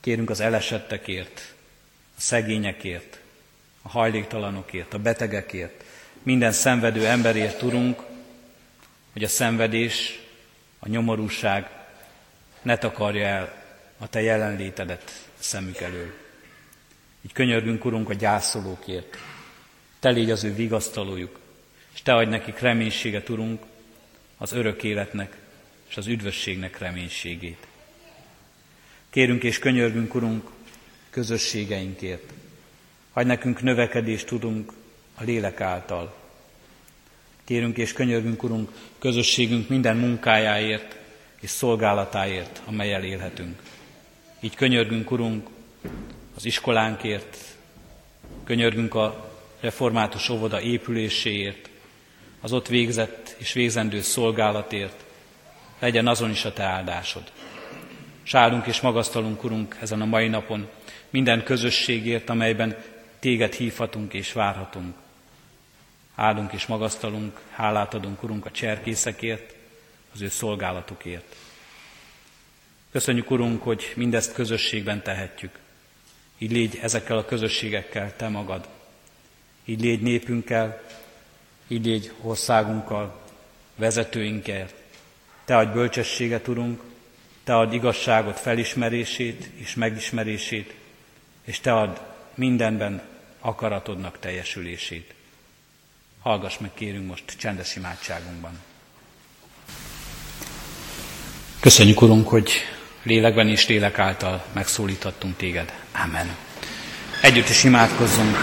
Kérünk 0.00 0.30
az 0.30 0.40
elesettekért, 0.40 1.54
a 2.16 2.20
szegényekért, 2.20 3.20
a 3.82 3.88
hajléktalanokért, 3.88 4.94
a 4.94 4.98
betegekért, 4.98 5.84
minden 6.22 6.52
szenvedő 6.52 7.06
emberért 7.06 7.58
tudunk, 7.58 8.02
hogy 9.12 9.24
a 9.24 9.28
szenvedés, 9.28 10.20
a 10.78 10.88
nyomorúság 10.88 11.70
ne 12.62 12.78
takarja 12.78 13.26
el 13.26 13.62
a 13.98 14.08
Te 14.08 14.20
jelenlétedet 14.20 15.02
a 15.38 15.42
szemük 15.42 15.80
elől. 15.80 16.12
Így 17.22 17.32
könyörgünk, 17.32 17.84
Urunk, 17.84 18.10
a 18.10 18.14
gyászolókért. 18.14 19.16
Te 19.98 20.10
légy 20.10 20.30
az 20.30 20.44
ő 20.44 20.54
vigasztalójuk, 20.54 21.38
és 21.94 22.02
Te 22.02 22.14
adj 22.14 22.30
nekik 22.30 22.58
reménységet, 22.58 23.28
Urunk, 23.28 23.62
az 24.38 24.52
örök 24.52 24.82
életnek 24.82 25.36
és 25.92 25.98
az 25.98 26.06
üdvösségnek 26.06 26.78
reménységét. 26.78 27.66
Kérünk 29.10 29.42
és 29.42 29.58
könyörgünk, 29.58 30.14
Urunk, 30.14 30.50
közösségeinkért. 31.10 32.32
Hagy 33.12 33.26
nekünk 33.26 33.62
növekedést 33.62 34.26
tudunk 34.26 34.72
a 35.14 35.22
lélek 35.22 35.60
által. 35.60 36.14
Kérünk 37.44 37.76
és 37.76 37.92
könyörgünk, 37.92 38.42
Urunk, 38.42 38.70
közösségünk 38.98 39.68
minden 39.68 39.96
munkájáért 39.96 40.96
és 41.40 41.50
szolgálatáért, 41.50 42.62
amelyel 42.64 43.04
élhetünk. 43.04 43.62
Így 44.40 44.54
könyörgünk, 44.54 45.10
Urunk, 45.10 45.48
az 46.34 46.44
iskolánkért, 46.44 47.36
könyörgünk 48.44 48.94
a 48.94 49.38
református 49.60 50.28
óvoda 50.28 50.60
épüléséért, 50.60 51.70
az 52.40 52.52
ott 52.52 52.68
végzett 52.68 53.34
és 53.38 53.52
végzendő 53.52 54.00
szolgálatért, 54.00 55.01
legyen 55.82 56.06
azon 56.06 56.30
is 56.30 56.44
a 56.44 56.52
Te 56.52 56.62
áldásod. 56.62 57.22
Sálunk 58.22 58.66
és 58.66 58.80
magasztalunk, 58.80 59.44
Urunk, 59.44 59.76
ezen 59.80 60.00
a 60.00 60.04
mai 60.04 60.28
napon 60.28 60.68
minden 61.10 61.44
közösségért, 61.44 62.30
amelyben 62.30 62.76
Téged 63.18 63.52
hívhatunk 63.52 64.12
és 64.12 64.32
várhatunk. 64.32 64.94
Áldunk 66.14 66.52
és 66.52 66.66
magasztalunk, 66.66 67.40
hálát 67.50 67.94
adunk, 67.94 68.22
Urunk, 68.22 68.46
a 68.46 68.50
cserkészekért, 68.50 69.54
az 70.14 70.20
ő 70.20 70.28
szolgálatukért. 70.28 71.36
Köszönjük, 72.92 73.30
Urunk, 73.30 73.62
hogy 73.62 73.92
mindezt 73.96 74.32
közösségben 74.32 75.02
tehetjük. 75.02 75.58
Így 76.38 76.50
légy 76.50 76.78
ezekkel 76.82 77.16
a 77.16 77.24
közösségekkel 77.24 78.16
Te 78.16 78.28
magad. 78.28 78.68
Így 79.64 79.80
légy 79.80 80.02
népünkkel, 80.02 80.82
így 81.68 81.84
légy 81.84 82.12
országunkkal, 82.20 83.20
vezetőinkkel. 83.76 84.68
Te 85.44 85.56
adj 85.56 85.72
bölcsességet, 85.72 86.48
Urunk, 86.48 86.80
Te 87.44 87.56
ad 87.56 87.72
igazságot 87.72 88.40
felismerését 88.40 89.50
és 89.54 89.74
megismerését, 89.74 90.74
és 91.44 91.60
Te 91.60 91.74
ad 91.74 92.00
mindenben 92.34 93.02
akaratodnak 93.40 94.18
teljesülését. 94.18 95.14
Hallgass 96.22 96.58
meg, 96.58 96.70
kérünk 96.74 97.06
most 97.06 97.24
csendes 97.36 97.76
imádságunkban. 97.76 98.58
Köszönjük, 101.60 102.02
Urunk, 102.02 102.28
hogy 102.28 102.50
lélekben 103.02 103.48
és 103.48 103.66
lélek 103.66 103.98
által 103.98 104.44
megszólíthattunk 104.52 105.36
Téged. 105.36 105.72
Amen. 106.04 106.36
Együtt 107.22 107.48
is 107.48 107.64
imádkozzunk. 107.64 108.36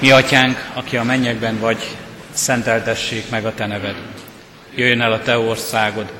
Mi, 0.00 0.10
Atyánk, 0.10 0.70
aki 0.74 0.96
a 0.96 1.02
mennyekben 1.02 1.58
vagy, 1.58 1.96
szenteltessék 2.32 3.30
meg 3.30 3.46
a 3.46 3.54
Te 3.54 3.66
neved. 3.66 3.96
Jöjjön 4.74 5.00
el 5.00 5.12
a 5.12 5.22
Te 5.22 5.38
országod, 5.38 6.12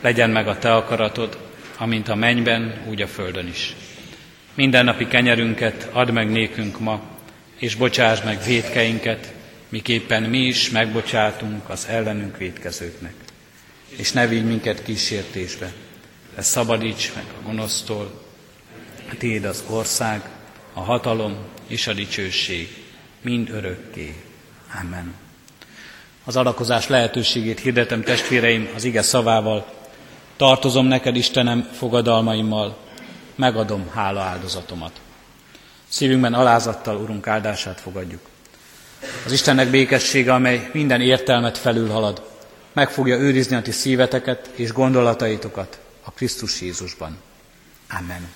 legyen 0.00 0.30
meg 0.30 0.48
a 0.48 0.58
Te 0.58 0.74
akaratod, 0.74 1.38
amint 1.78 2.08
a 2.08 2.14
mennyben, 2.14 2.82
úgy 2.88 3.02
a 3.02 3.06
földön 3.06 3.46
is. 3.46 3.74
Mindennapi 4.54 5.06
kenyerünket 5.06 5.88
add 5.92 6.12
meg 6.12 6.30
nékünk 6.30 6.78
ma, 6.78 7.02
és 7.58 7.74
bocsáss 7.74 8.22
meg 8.22 8.42
védkeinket, 8.44 9.32
miképpen 9.68 10.22
mi 10.22 10.38
is 10.38 10.70
megbocsátunk 10.70 11.68
az 11.68 11.86
ellenünk 11.88 12.36
védkezőknek. 12.36 13.14
És 13.88 14.12
ne 14.12 14.26
vigy 14.26 14.44
minket 14.44 14.82
kísértésbe, 14.82 15.72
de 16.34 16.42
szabadíts 16.42 17.12
meg 17.14 17.24
a 17.38 17.46
gonosztól, 17.46 18.24
Téd 19.18 19.44
az 19.44 19.64
ország, 19.68 20.22
a 20.72 20.80
hatalom 20.80 21.36
és 21.66 21.86
a 21.86 21.92
dicsőség, 21.92 22.68
mind 23.20 23.50
örökké. 23.50 24.14
Amen. 24.80 25.25
Az 26.28 26.36
adakozás 26.36 26.88
lehetőségét 26.88 27.60
hirdetem 27.60 28.02
testvéreim 28.02 28.68
az 28.74 28.84
ige 28.84 29.02
szavával. 29.02 29.66
Tartozom 30.36 30.86
neked, 30.86 31.16
Istenem, 31.16 31.68
fogadalmaimmal, 31.72 32.76
megadom 33.34 33.90
hála 33.94 34.20
áldozatomat. 34.20 34.92
Szívünkben 35.88 36.34
alázattal, 36.34 36.96
Urunk, 36.96 37.26
áldását 37.26 37.80
fogadjuk. 37.80 38.20
Az 39.24 39.32
Istennek 39.32 39.68
békessége, 39.68 40.34
amely 40.34 40.70
minden 40.72 41.00
értelmet 41.00 41.58
felülhalad, 41.58 42.22
meg 42.72 42.90
fogja 42.90 43.16
őrizni 43.16 43.56
a 43.56 43.62
ti 43.62 43.70
szíveteket 43.70 44.50
és 44.54 44.72
gondolataitokat 44.72 45.78
a 46.04 46.10
Krisztus 46.10 46.60
Jézusban. 46.60 47.16
Amen. 47.98 48.28